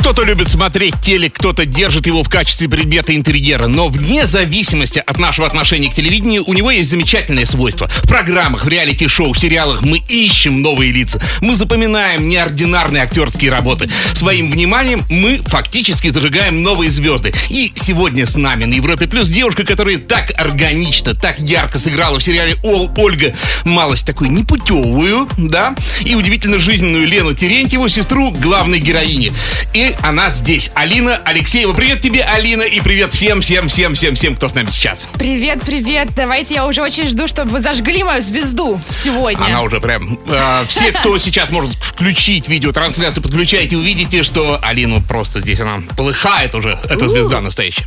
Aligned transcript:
Кто-то 0.00 0.24
любит 0.24 0.48
смотреть 0.48 0.94
телек, 1.02 1.34
кто-то 1.34 1.66
держит 1.66 2.06
его 2.06 2.24
в 2.24 2.28
качестве 2.30 2.70
предмета 2.70 3.14
интерьера, 3.14 3.66
но 3.66 3.88
вне 3.88 4.24
зависимости 4.24 4.98
от 4.98 5.18
нашего 5.18 5.46
отношения 5.46 5.90
к 5.90 5.94
телевидению, 5.94 6.42
у 6.46 6.54
него 6.54 6.70
есть 6.70 6.88
замечательное 6.88 7.44
свойство. 7.44 7.86
В 7.86 8.08
программах, 8.08 8.64
в 8.64 8.68
реалити-шоу, 8.68 9.34
в 9.34 9.38
сериалах 9.38 9.82
мы 9.82 9.98
ищем 10.08 10.62
новые 10.62 10.90
лица, 10.90 11.20
мы 11.42 11.54
запоминаем 11.54 12.28
неординарные 12.30 13.02
актерские 13.02 13.50
работы. 13.50 13.90
Своим 14.14 14.50
вниманием 14.50 15.02
мы 15.10 15.42
фактически 15.44 16.08
зажигаем 16.08 16.62
новые 16.62 16.90
звезды. 16.90 17.34
И 17.50 17.70
сегодня 17.76 18.24
с 18.24 18.36
нами 18.36 18.64
на 18.64 18.74
Европе 18.74 19.06
Плюс 19.06 19.28
девушка, 19.28 19.64
которая 19.64 19.98
так 19.98 20.32
органично, 20.40 21.14
так 21.14 21.38
ярко 21.38 21.78
сыграла 21.78 22.18
в 22.18 22.24
сериале 22.24 22.56
Ол 22.62 22.90
Ольга, 22.96 23.34
малость 23.64 24.06
такую 24.06 24.32
непутевую, 24.32 25.28
да, 25.36 25.76
и 26.00 26.14
удивительно 26.14 26.58
жизненную 26.58 27.06
Лену 27.06 27.34
Терентьеву, 27.34 27.86
сестру 27.88 28.30
главной 28.30 28.78
героини. 28.78 29.30
И 29.74 29.89
она 30.02 30.30
здесь. 30.30 30.70
Алина 30.74 31.16
Алексеева. 31.24 31.72
Привет 31.72 32.00
тебе, 32.00 32.22
Алина, 32.22 32.62
и 32.62 32.80
привет 32.80 33.12
всем, 33.12 33.40
всем, 33.40 33.68
всем, 33.68 33.94
всем, 33.94 34.14
всем, 34.14 34.36
кто 34.36 34.48
с 34.48 34.54
нами 34.54 34.70
сейчас. 34.70 35.08
Привет, 35.14 35.62
привет. 35.62 36.08
Давайте 36.14 36.54
я 36.54 36.66
уже 36.66 36.82
очень 36.82 37.06
жду, 37.08 37.26
чтобы 37.26 37.50
вы 37.50 37.60
зажгли 37.60 38.02
мою 38.02 38.22
звезду 38.22 38.80
сегодня. 38.90 39.44
Она 39.44 39.62
уже 39.62 39.80
прям... 39.80 40.18
э, 40.26 40.64
все, 40.68 40.92
кто 41.00 41.18
сейчас 41.18 41.50
может 41.50 41.74
включить 41.82 42.48
видеотрансляцию, 42.48 43.22
подключайте, 43.22 43.76
увидите, 43.76 44.22
что 44.22 44.58
Алину 44.62 45.02
просто 45.02 45.40
здесь 45.40 45.60
она 45.60 45.80
полыхает 45.96 46.54
уже, 46.54 46.78
эта 46.84 47.08
звезда 47.08 47.40
настоящая. 47.40 47.86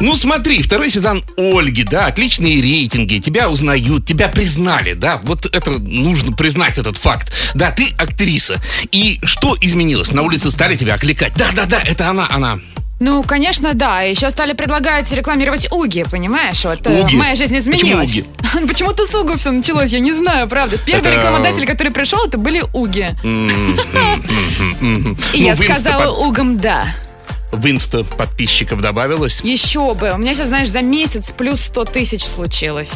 Ну 0.00 0.16
смотри, 0.16 0.62
второй 0.62 0.90
сезон 0.90 1.22
Ольги, 1.36 1.84
да, 1.84 2.06
отличные 2.06 2.60
рейтинги, 2.60 3.18
тебя 3.18 3.48
узнают, 3.50 4.06
тебя 4.06 4.28
признали, 4.28 4.94
да, 4.94 5.20
вот 5.22 5.46
это 5.54 5.72
нужно 5.72 6.32
признать 6.32 6.78
этот 6.78 6.96
факт. 6.96 7.32
Да, 7.54 7.70
ты 7.70 7.88
актриса. 7.98 8.60
И 8.90 9.20
что 9.22 9.56
изменилось? 9.60 10.12
На 10.12 10.22
улице 10.22 10.50
стали 10.50 10.76
тебя 10.76 10.94
окликать. 10.94 11.19
Да-да-да, 11.36 11.80
это 11.84 12.08
она, 12.08 12.26
она. 12.30 12.58
Ну, 12.98 13.22
конечно, 13.22 13.72
да. 13.74 14.02
Еще 14.02 14.30
стали 14.30 14.52
предлагать 14.52 15.10
рекламировать 15.12 15.68
Уги, 15.72 16.04
понимаешь? 16.10 16.64
Вот 16.64 16.86
э, 16.86 17.02
Уги? 17.02 17.16
моя 17.16 17.34
жизнь 17.34 17.56
изменилась. 17.58 18.10
Почему 18.42 18.66
Почему-то 18.68 19.06
с 19.06 19.14
Угу 19.14 19.36
все 19.38 19.50
началось, 19.52 19.90
я 19.90 20.00
не 20.00 20.12
знаю, 20.12 20.48
правда. 20.48 20.76
Первый 20.78 21.00
Это- 21.00 21.14
рекламодатель, 21.16 21.66
который 21.66 21.92
пришел, 21.92 22.26
это 22.26 22.36
были 22.36 22.62
Уги. 22.74 23.08
И 23.22 23.26
Ну, 24.82 25.16
я 25.32 25.56
сказала 25.56 26.14
Угам 26.14 26.58
да. 26.58 26.94
В 27.52 27.66
инста 27.68 28.04
подписчиков 28.04 28.80
добавилось. 28.80 29.40
Еще 29.42 29.94
бы. 29.94 30.12
У 30.12 30.18
меня 30.18 30.34
сейчас, 30.34 30.48
знаешь, 30.48 30.68
за 30.68 30.82
месяц 30.82 31.30
плюс 31.36 31.60
100 31.62 31.86
тысяч 31.86 32.22
случилось. 32.24 32.92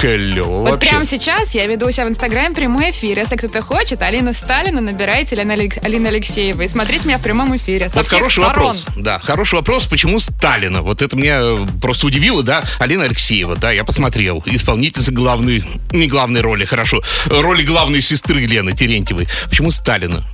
Клево 0.00 0.60
Вот 0.60 0.70
вообще. 0.70 0.90
прямо 0.90 1.04
сейчас 1.04 1.54
я 1.54 1.66
веду 1.66 1.88
у 1.88 1.90
себя 1.90 2.04
в 2.06 2.08
Инстаграме 2.08 2.54
прямой 2.54 2.90
эфир. 2.90 3.18
Если 3.18 3.36
кто-то 3.36 3.62
хочет, 3.62 4.00
Алина 4.02 4.32
Сталина, 4.32 4.80
набирайте 4.80 5.34
Алина, 5.36 5.52
Алекс- 5.54 5.78
Алина 5.84 6.08
Алексеева. 6.08 6.62
И 6.62 6.68
смотрите 6.68 7.06
меня 7.08 7.18
в 7.18 7.22
прямом 7.22 7.56
эфире. 7.56 7.88
Со 7.90 7.96
Вот 7.96 8.06
всех 8.06 8.18
хороший 8.18 8.44
сторон. 8.44 8.48
вопрос. 8.54 8.86
Да, 8.96 9.18
хороший 9.18 9.54
вопрос, 9.56 9.86
почему 9.86 10.18
Сталина? 10.20 10.82
Вот 10.82 11.02
это 11.02 11.16
меня 11.16 11.38
э, 11.40 11.56
просто 11.80 12.06
удивило, 12.06 12.42
да. 12.42 12.62
Алина 12.78 13.04
Алексеева, 13.04 13.56
да, 13.56 13.72
я 13.72 13.84
посмотрел. 13.84 14.42
Исполнительница 14.46 15.12
главной, 15.12 15.64
не 15.92 16.06
главной 16.06 16.40
роли, 16.42 16.64
хорошо. 16.64 17.02
Роли 17.26 17.62
главной 17.64 18.00
сестры 18.00 18.40
Лены 18.46 18.72
Терентьевой. 18.72 19.26
Почему 19.48 19.70
Сталина? 19.70 20.24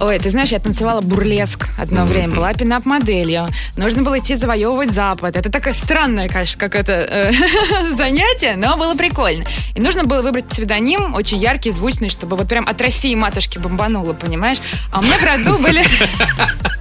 Ой, 0.00 0.18
ты 0.18 0.30
знаешь, 0.30 0.50
я 0.50 0.58
танцевала 0.58 1.00
бурлеск 1.02 1.66
одно 1.78 2.04
время, 2.06 2.34
была 2.34 2.52
пинап-моделью. 2.54 3.48
Нужно 3.76 4.02
было 4.02 4.18
идти 4.18 4.34
завоевывать 4.34 4.90
Запад. 4.92 5.36
Это 5.36 5.50
такое 5.50 5.74
странное, 5.74 6.28
конечно, 6.28 6.58
как 6.58 6.74
это 6.74 6.92
э, 6.92 7.32
занятие, 7.94 8.56
но 8.56 8.76
было 8.76 8.94
прикольно. 9.02 9.44
И 9.74 9.80
нужно 9.80 10.04
было 10.04 10.22
выбрать 10.22 10.46
псевдоним 10.46 11.14
очень 11.14 11.38
яркий, 11.38 11.72
звучный, 11.72 12.08
чтобы 12.08 12.36
вот 12.36 12.48
прям 12.48 12.68
от 12.68 12.80
России 12.80 13.14
матушки 13.16 13.58
бомбануло, 13.58 14.12
понимаешь? 14.12 14.58
А 14.92 15.00
у 15.00 15.02
меня 15.02 15.18
в 15.18 15.24
роду 15.24 15.58
были... 15.58 15.82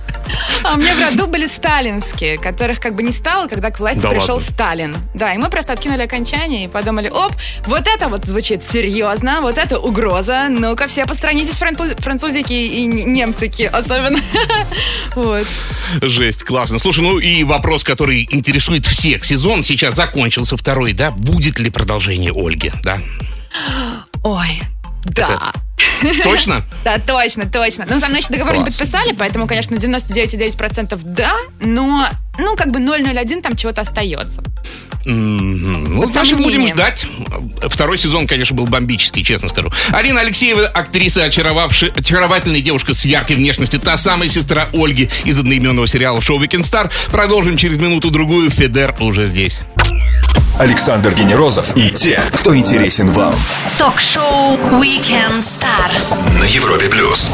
А 0.72 0.74
у 0.76 0.78
меня 0.78 0.94
в 0.96 1.00
роду 1.12 1.28
были 1.28 1.48
сталинские, 1.48 2.38
которых 2.38 2.80
как 2.80 2.96
бы 2.96 3.04
не 3.04 3.12
стало, 3.12 3.48
когда 3.48 3.72
к 3.72 3.80
власти 3.80 4.02
Да 4.02 4.10
пришел 4.10 4.36
ладно? 4.36 4.52
Сталин. 4.52 4.98
Да, 5.14 5.34
и 5.34 5.38
мы 5.38 5.50
просто 5.50 5.74
откинули 5.74 6.04
окончание 6.04 6.66
и 6.66 6.68
подумали, 6.68 7.10
оп, 7.10 7.34
вот 7.66 7.88
это 7.88 8.08
вот 8.08 8.26
звучит 8.26 8.64
серьезно, 8.64 9.42
вот 9.42 9.58
это 9.58 9.80
угроза, 9.80 10.48
ну-ка 10.50 10.88
все 10.88 11.06
постранитесь, 11.06 11.58
францу- 11.58 12.00
французики 12.02 12.54
и 12.54 12.86
н- 12.86 13.14
немцики 13.14 13.64
особенно. 13.64 14.20
Вот. 15.16 15.46
Жесть, 16.02 16.44
классно. 16.44 16.80
Слушай, 16.80 17.02
ну 17.02 17.20
и 17.20 17.44
вопрос, 17.44 17.84
который 17.84 18.26
интересует 18.32 18.86
всех. 18.86 19.26
Сезон 19.26 19.62
сейчас 19.64 19.96
закончился 19.96 20.56
второй, 20.56 20.94
да? 20.94 21.12
Будет 21.12 21.60
ли 21.60 21.70
продолжение 21.70 22.32
Ольги, 22.34 22.72
да? 22.84 23.00
Ой, 24.24 24.62
да. 25.06 25.52
Точно? 26.24 26.64
Да, 26.84 26.98
точно, 26.98 27.46
точно. 27.46 27.86
Ну, 27.90 28.00
со 28.00 28.08
мной 28.08 28.20
еще 28.20 28.30
договор 28.30 28.58
не 28.58 28.66
подписали, 28.66 29.14
поэтому, 29.14 29.48
конечно, 29.48 29.76
99,9% 29.76 31.00
да, 31.04 31.34
но, 31.60 32.08
ну, 32.38 32.56
как 32.56 32.72
бы 32.72 32.80
0,01 32.80 33.42
там 33.42 33.56
чего-то 33.56 33.82
остается. 33.82 34.42
Ну, 35.06 36.06
значит, 36.06 36.38
будем 36.38 36.68
ждать. 36.68 37.06
Второй 37.70 37.98
сезон, 37.98 38.28
конечно, 38.28 38.56
был 38.56 38.68
бомбический, 38.68 39.24
честно 39.24 39.48
скажу. 39.48 39.72
Алина 39.90 40.22
Алексеева, 40.22 40.68
актриса, 40.68 41.24
очаровавшая, 41.24 41.92
очаровательная 41.92 42.62
девушка 42.62 42.94
с 42.94 43.06
яркой 43.06 43.36
внешностью, 43.38 43.80
та 43.80 43.98
самая 43.98 44.30
сестра 44.30 44.68
Ольги 44.74 45.10
из 45.24 45.40
одноименного 45.40 45.88
сериала 45.88 46.22
«Шоу 46.22 46.40
Weekend 46.40 46.62
Star». 46.62 46.92
Продолжим 47.12 47.58
через 47.58 47.80
минуту-другую. 47.80 48.52
Федер 48.52 48.96
уже 49.00 49.26
здесь. 49.26 49.62
Александр 50.60 51.14
Генерозов 51.14 51.76
и 51.76 51.90
те, 51.90 52.22
кто 52.34 52.56
интересен 52.56 53.10
вам. 53.12 53.34
Ток-шоу 53.78 54.58
Weekend 54.80 55.38
Star. 55.38 56.40
На 56.40 56.44
Европе 56.44 56.88
Плюс. 56.88 57.32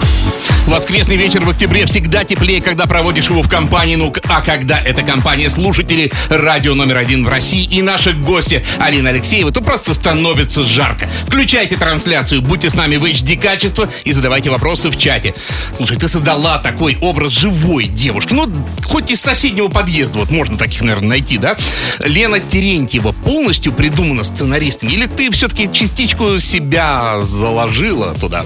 Воскресный 0.68 1.16
вечер 1.16 1.46
в 1.46 1.50
октябре 1.50 1.86
всегда 1.86 2.25
теплее, 2.25 2.62
когда 2.62 2.88
проводишь 2.88 3.30
его 3.30 3.41
в 3.41 3.47
компании. 3.47 3.96
Ну, 3.96 4.13
а 4.28 4.41
когда 4.41 4.78
эта 4.78 5.02
компания 5.02 5.50
слушатели 5.50 6.12
радио 6.30 6.75
номер 6.75 6.97
один 6.97 7.24
в 7.24 7.30
России 7.30 7.63
и 7.63 7.81
наши 7.81 8.12
гости 8.12 8.66
Алина 8.78 9.12
Алексеева, 9.12 9.53
то 9.53 9.62
просто 9.62 9.94
становится 9.94 10.66
жарко. 10.66 11.07
Включайте 11.25 11.78
трансляцию, 11.78 12.41
будьте 12.41 12.69
с 12.69 12.74
нами 12.74 12.97
в 12.97 13.06
HD 13.06 13.40
качество 13.40 13.88
и 14.03 14.12
задавайте 14.12 14.50
вопросы 14.50 14.90
в 14.90 14.97
чате. 14.97 15.36
Слушай, 15.78 15.97
ты 15.97 16.09
создала 16.09 16.57
такой 16.57 16.97
образ 17.00 17.31
живой 17.31 17.86
девушки. 17.86 18.34
Ну, 18.34 18.52
хоть 18.84 19.09
из 19.09 19.22
соседнего 19.22 19.69
подъезда, 19.69 20.18
вот 20.18 20.31
можно 20.31 20.57
таких, 20.57 20.81
наверное, 20.81 21.09
найти, 21.12 21.38
да? 21.38 21.56
Лена 22.00 22.41
Терентьева 22.88 23.12
полностью 23.12 23.74
придумана 23.74 24.24
сценаристами? 24.24 24.94
Или 24.94 25.08
ты 25.08 25.30
все-таки 25.31 25.70
частичку 25.72 26.40
себя 26.40 27.20
заложила 27.22 28.14
туда? 28.14 28.46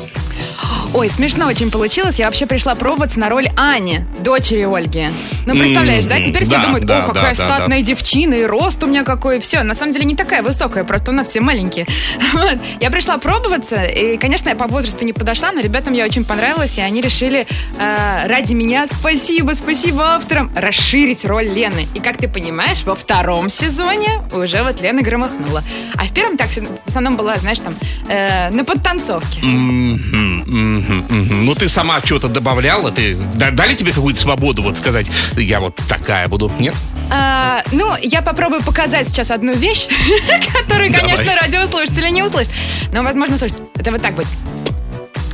Ой, 0.94 1.09
смешно 1.09 1.47
очень 1.47 1.72
получилось. 1.72 2.19
Я 2.19 2.25
вообще 2.25 2.46
пришла 2.46 2.75
пробоваться 2.75 3.18
на 3.18 3.29
роль 3.29 3.47
Ани, 3.56 4.02
дочери 4.19 4.63
Ольги. 4.63 5.09
Ну, 5.46 5.57
представляешь, 5.57 6.06
да? 6.06 6.22
Теперь 6.22 6.44
все 6.44 6.57
Да, 6.57 6.66
думают, 6.66 6.85
да, 6.85 7.06
о, 7.06 7.07
какая 7.07 7.34
да, 7.34 7.47
да, 7.47 7.56
статная 7.56 7.81
девчина, 7.81 8.34
и 8.34 8.44
рост 8.44 8.84
у 8.84 8.88
меня 8.88 9.03
какой. 9.03 9.40
Все, 9.40 9.63
на 9.63 9.74
самом 9.74 9.94
деле 9.94 10.03
не 10.03 10.18
такая 10.18 10.44
высокая, 10.44 10.84
просто 10.84 11.12
у 11.12 11.13
нас 11.13 11.29
все 11.29 11.40
маленькие. 11.40 11.88
Вот. 12.34 12.57
Я 12.79 12.90
пришла 12.91 13.18
пробоваться, 13.18 13.84
и, 13.84 14.18
конечно, 14.18 14.50
я 14.50 14.56
по 14.56 14.68
возрасту 14.68 15.06
не 15.06 15.13
подошла, 15.13 15.52
но 15.52 15.62
ребятам 15.62 15.94
я 15.94 16.06
очень 16.06 16.25
понравилась, 16.25 16.78
и 16.78 16.81
они 16.81 17.02
решили 17.02 17.46
э, 17.78 18.28
ради 18.28 18.53
меня, 18.53 18.85
спасибо, 18.88 19.53
спасибо 19.53 20.16
авторам, 20.16 20.52
расширить 20.56 21.23
роль 21.25 21.47
Лены. 21.47 21.88
И, 21.94 22.00
как 22.00 22.18
ты 22.18 22.28
понимаешь, 22.28 22.84
во 22.84 22.96
втором 22.96 23.50
сезоне 23.50 24.22
уже 24.34 24.63
вот 24.63 24.81
Лена 24.81 25.02
громыхнула. 25.02 25.63
А 25.96 26.03
в 26.03 26.13
первом 26.13 26.38
так 26.38 26.50
в 26.50 26.88
основном 26.88 27.16
была, 27.16 27.38
знаешь, 27.38 27.59
там, 27.59 27.73
э, 28.08 28.50
на 28.50 28.66
подтанцовке. 28.66 29.41
Мгм, 29.41 30.80
Ну, 31.09 31.55
ты 31.55 31.67
сама 31.69 32.01
что-то 32.03 32.27
добавляла? 32.27 32.91
Ты 32.91 33.15
да- 33.35 33.51
дали 33.51 33.75
тебе 33.75 33.91
какую-то 33.91 34.19
свободу 34.19 34.61
вот 34.61 34.77
сказать, 34.77 35.07
я 35.37 35.59
вот 35.59 35.75
такая 35.87 36.27
буду? 36.27 36.51
Нет? 36.59 36.73
А, 37.09 37.61
ну, 37.71 37.91
я 38.01 38.21
попробую 38.21 38.61
показать 38.63 39.07
сейчас 39.07 39.31
одну 39.31 39.53
вещь, 39.53 39.87
которую, 40.61 40.93
конечно, 40.93 41.35
радиослушатели 41.41 42.09
не 42.09 42.23
услышат. 42.23 42.51
Но, 42.93 43.03
возможно, 43.03 43.37
слушать. 43.37 43.57
Это 43.75 43.91
вот 43.91 44.01
так 44.01 44.13
будет. 44.16 44.28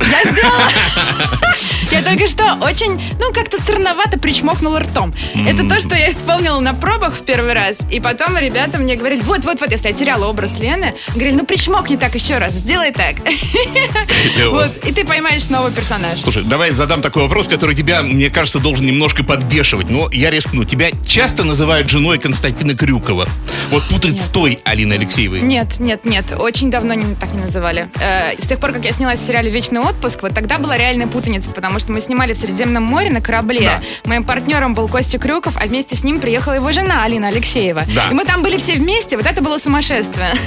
Я 0.00 0.30
сделала. 0.30 0.68
Я 1.90 2.02
только 2.02 2.28
что 2.28 2.58
очень, 2.60 3.00
ну, 3.18 3.32
как-то 3.32 3.60
странновато 3.60 4.18
причмокнула 4.18 4.80
ртом. 4.80 5.14
Это 5.46 5.66
то, 5.68 5.80
что 5.80 5.94
я 5.94 6.10
исполнила 6.10 6.60
на 6.60 6.74
пробах 6.74 7.14
в 7.14 7.24
первый 7.24 7.54
раз. 7.54 7.78
И 7.90 7.98
потом 8.00 8.36
ребята 8.36 8.78
мне 8.78 8.96
говорили, 8.96 9.22
вот-вот-вот, 9.22 9.70
если 9.70 9.88
я 9.88 9.94
теряла 9.94 10.26
образ 10.26 10.58
Лены, 10.58 10.94
говорили, 11.14 11.36
ну, 11.36 11.46
причмокни 11.46 11.96
так 11.96 12.14
еще 12.14 12.38
раз, 12.38 12.54
сделай 12.54 12.92
так. 12.92 13.16
Вот, 14.50 14.84
и 14.84 14.92
ты 14.92 15.04
поймаешь 15.04 15.48
новый 15.48 15.72
персонаж. 15.72 16.20
Слушай, 16.22 16.44
давай 16.44 16.70
задам 16.70 17.00
такой 17.00 17.22
вопрос, 17.22 17.48
который 17.48 17.74
тебя, 17.74 18.02
мне 18.02 18.30
кажется, 18.30 18.58
должен 18.58 18.86
немножко 18.86 19.24
подбешивать. 19.24 19.88
Но 19.88 20.08
я 20.10 20.30
рискну. 20.30 20.64
Тебя 20.64 20.90
часто 21.06 21.44
называют 21.44 21.88
женой 21.88 22.18
Константина 22.18 22.74
Крюкова. 22.74 23.26
Вот 23.70 23.84
путают 23.88 24.20
с 24.20 24.28
той 24.28 24.60
Алины 24.64 24.94
Алексеевой. 24.94 25.40
Нет, 25.40 25.78
нет, 25.80 26.04
нет, 26.04 26.26
очень 26.36 26.70
давно 26.70 26.94
так 27.18 27.32
не 27.32 27.40
называли. 27.40 27.88
Э, 28.00 28.34
с 28.38 28.46
тех 28.46 28.58
пор, 28.58 28.72
как 28.72 28.84
я 28.84 28.92
снялась 28.92 29.20
в 29.20 29.26
сериале 29.26 29.50
«Вечный 29.50 29.80
отпуск, 29.88 30.22
вот 30.22 30.34
тогда 30.34 30.58
была 30.58 30.76
реальная 30.76 31.06
путаница, 31.06 31.50
потому 31.50 31.78
что 31.78 31.92
мы 31.92 32.00
снимали 32.00 32.34
в 32.34 32.38
Средиземном 32.38 32.82
море 32.82 33.10
на 33.10 33.20
корабле. 33.20 33.60
Да. 33.60 33.80
Моим 34.08 34.24
партнером 34.24 34.74
был 34.74 34.88
Костя 34.88 35.18
Крюков, 35.18 35.54
а 35.56 35.66
вместе 35.66 35.96
с 35.96 36.04
ним 36.04 36.20
приехала 36.20 36.54
его 36.54 36.72
жена 36.72 37.04
Алина 37.04 37.28
Алексеева. 37.28 37.84
Да. 37.94 38.08
И 38.10 38.14
мы 38.14 38.24
там 38.24 38.42
были 38.42 38.58
все 38.58 38.74
вместе, 38.74 39.16
вот 39.16 39.26
это 39.26 39.40
было 39.42 39.58
сумасшествие. 39.58 40.32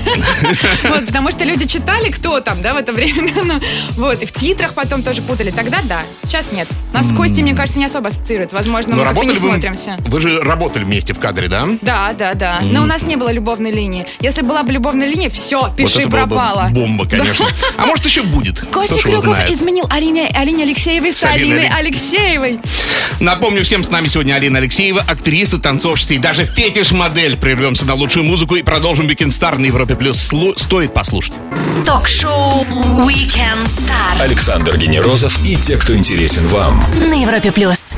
Вот, 0.83 1.05
потому 1.07 1.31
что 1.31 1.43
люди 1.45 1.67
читали, 1.67 2.09
кто 2.11 2.39
там, 2.41 2.61
да, 2.61 2.73
в 2.73 2.77
это 2.77 2.91
время. 2.91 3.29
Ну, 3.43 3.59
Вот, 3.91 4.21
и 4.21 4.25
в 4.25 4.31
титрах 4.31 4.73
потом 4.73 5.03
тоже 5.03 5.21
путали. 5.21 5.51
Тогда 5.51 5.79
да, 5.83 6.01
сейчас 6.23 6.51
нет. 6.51 6.67
Нас 6.93 7.07
с 7.07 7.15
Костей, 7.15 7.41
мне 7.43 7.55
кажется, 7.55 7.79
не 7.79 7.85
особо 7.85 8.09
ассоциируют. 8.09 8.53
Возможно, 8.53 8.95
Но 8.95 9.03
мы 9.03 9.09
как-то 9.09 9.25
не 9.25 9.35
смотримся. 9.35 9.97
Вы 10.05 10.19
же 10.19 10.39
работали 10.41 10.83
вместе 10.83 11.13
в 11.13 11.19
кадре, 11.19 11.47
да? 11.47 11.67
Да, 11.81 12.13
да, 12.17 12.33
да. 12.33 12.59
Но 12.61 12.83
у 12.83 12.85
нас 12.85 13.03
не 13.03 13.15
было 13.15 13.31
любовной 13.31 13.71
линии. 13.71 14.05
Если 14.19 14.41
была 14.41 14.63
бы 14.63 14.71
любовная 14.71 15.07
линия, 15.07 15.29
все, 15.29 15.71
пиши 15.75 16.07
пропало. 16.07 16.69
бомба, 16.71 17.07
конечно. 17.07 17.45
А 17.77 17.85
может 17.85 18.05
еще 18.05 18.21
будет. 18.23 18.59
Костя 18.67 19.01
Крюков 19.01 19.30
знает. 19.35 19.51
изменил 19.51 19.85
Алине, 19.89 20.27
Алине 20.33 20.63
Алексеевой 20.63 21.11
с, 21.11 21.17
С 21.19 21.23
Алиной 21.23 21.59
Алиной 21.65 21.67
Алек- 21.67 21.77
Алексеевой. 21.91 22.59
Напомню 23.19 23.63
всем, 23.63 23.83
с 23.83 23.89
нами 23.89 24.07
сегодня 24.07 24.33
Алина 24.35 24.57
Алексеева, 24.59 25.01
актриса, 25.07 25.57
танцовщица 25.59 26.13
и 26.13 26.17
даже 26.17 26.45
фетиш-модель. 26.45 27.37
Прервемся 27.37 27.85
на 27.85 27.93
лучшую 27.93 28.25
музыку 28.25 28.55
и 28.55 28.63
продолжим 28.63 29.07
Weekend 29.07 29.29
Star 29.29 29.57
на 29.57 29.65
Европе+. 29.65 29.95
плюс. 29.95 30.17
Слу- 30.31 30.57
Стоит 30.57 30.93
послушать. 30.93 31.33
Ток-шоу 31.85 32.63
Weekend 33.05 33.65
Star 33.65 34.19
Александр 34.21 34.77
Генерозов 34.77 35.37
и 35.45 35.55
те, 35.55 35.77
кто 35.77 35.95
интересен 35.95 36.47
вам. 36.47 36.83
на 37.09 37.13
Европе 37.21 37.51
плюс. 37.51 37.90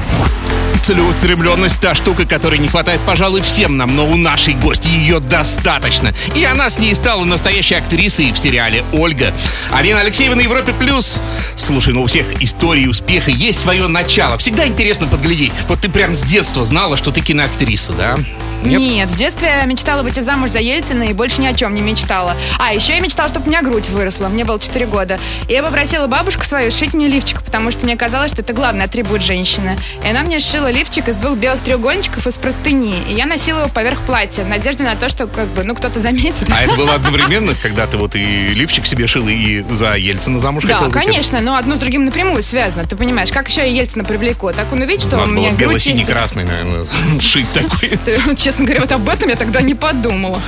Целеустремленность– 0.83 1.79
та 1.81 1.95
штука, 1.95 2.25
которой 2.25 2.59
не 2.59 2.67
хватает, 2.67 2.99
пожалуй, 3.05 3.39
всем 3.39 3.77
нам, 3.77 3.95
но 3.95 4.05
у 4.05 4.17
нашей 4.17 4.53
гости 4.53 4.89
ее 4.89 5.21
достаточно. 5.21 6.13
И 6.35 6.43
она 6.43 6.69
с 6.69 6.77
ней 6.77 6.93
стала 6.93 7.23
настоящей 7.23 7.75
актрисой 7.75 8.33
в 8.33 8.37
сериале 8.37 8.83
«Ольга». 8.91 9.33
Алина 9.71 10.01
Алексеева 10.01 10.35
на 10.35 10.41
Европе+. 10.41 10.73
плюс. 10.73 11.21
Слушай, 11.55 11.93
ну 11.93 12.03
у 12.03 12.07
всех 12.07 12.43
истории 12.43 12.87
успеха 12.87 13.31
есть 13.31 13.61
свое 13.61 13.87
начало. 13.87 14.37
Всегда 14.37 14.67
интересно 14.67 15.07
подглядеть. 15.07 15.53
Вот 15.69 15.79
ты 15.79 15.87
прям 15.87 16.15
с 16.15 16.21
детства 16.21 16.65
знала, 16.65 16.97
что 16.97 17.11
ты 17.11 17.21
киноактриса, 17.21 17.93
да? 17.93 18.17
Нет? 18.69 19.11
в 19.11 19.15
детстве 19.15 19.47
я 19.47 19.65
мечтала 19.65 20.03
выйти 20.03 20.19
замуж 20.19 20.51
за 20.51 20.59
Ельцина 20.59 21.03
и 21.03 21.13
больше 21.13 21.41
ни 21.41 21.47
о 21.47 21.53
чем 21.53 21.73
не 21.73 21.81
мечтала. 21.81 22.35
А, 22.59 22.73
еще 22.73 22.93
я 22.93 22.99
мечтала, 22.99 23.29
чтобы 23.29 23.45
у 23.47 23.49
меня 23.49 23.61
грудь 23.61 23.89
выросла. 23.89 24.27
Мне 24.27 24.45
было 24.45 24.59
4 24.59 24.85
года. 24.85 25.19
И 25.47 25.53
я 25.53 25.63
попросила 25.63 26.07
бабушку 26.07 26.43
свою 26.43 26.71
сшить 26.71 26.93
мне 26.93 27.07
лифчик, 27.07 27.41
потому 27.43 27.71
что 27.71 27.85
мне 27.85 27.95
казалось, 27.95 28.31
что 28.31 28.41
это 28.41 28.53
главный 28.53 28.85
атрибут 28.85 29.21
женщины. 29.23 29.77
И 30.03 30.07
она 30.07 30.23
мне 30.23 30.39
сшила 30.39 30.71
лифчик 30.71 31.07
из 31.09 31.15
двух 31.15 31.37
белых 31.37 31.61
треугольничков 31.61 32.25
из 32.27 32.35
простыни. 32.35 32.95
И 33.09 33.13
я 33.13 33.25
носила 33.25 33.59
его 33.59 33.69
поверх 33.69 33.99
платья, 34.01 34.43
в 34.43 34.47
надежде 34.49 34.83
на 34.83 34.95
то, 34.95 35.09
что 35.09 35.27
как 35.27 35.47
бы, 35.49 35.63
ну, 35.63 35.75
кто-то 35.75 35.99
заметит. 35.99 36.47
А 36.49 36.61
это 36.63 36.75
было 36.75 36.93
одновременно, 36.95 37.53
когда 37.61 37.87
ты 37.87 37.97
вот 37.97 38.15
и 38.15 38.23
лифчик 38.53 38.85
себе 38.85 39.07
шила, 39.07 39.29
и 39.29 39.63
за 39.69 39.95
Ельцина 39.95 40.39
замуж 40.39 40.63
Да, 40.63 40.75
хотела 40.75 40.89
выйти? 40.89 41.05
конечно, 41.05 41.41
но 41.41 41.55
одно 41.55 41.75
с 41.75 41.79
другим 41.79 42.05
напрямую 42.05 42.43
связано, 42.43 42.85
ты 42.85 42.95
понимаешь. 42.95 43.31
Как 43.31 43.49
еще 43.49 43.61
я 43.61 43.67
Ельцина 43.67 44.03
привлеку? 44.03 44.51
Так 44.53 44.71
он 44.71 44.81
увидит, 44.81 45.01
что 45.01 45.17
у 45.21 45.25
меня 45.27 45.49
грудь 45.49 45.59
бело-синий-красный, 45.59 46.43
наверное, 46.43 46.85
шить 47.19 47.51
такой. 47.51 47.91
Честно 48.53 48.65
говоря, 48.65 48.81
вот 48.81 48.91
об 48.91 49.09
этом 49.09 49.29
я 49.29 49.35
тогда 49.35 49.61
не 49.63 49.73
подумала. 49.73 50.39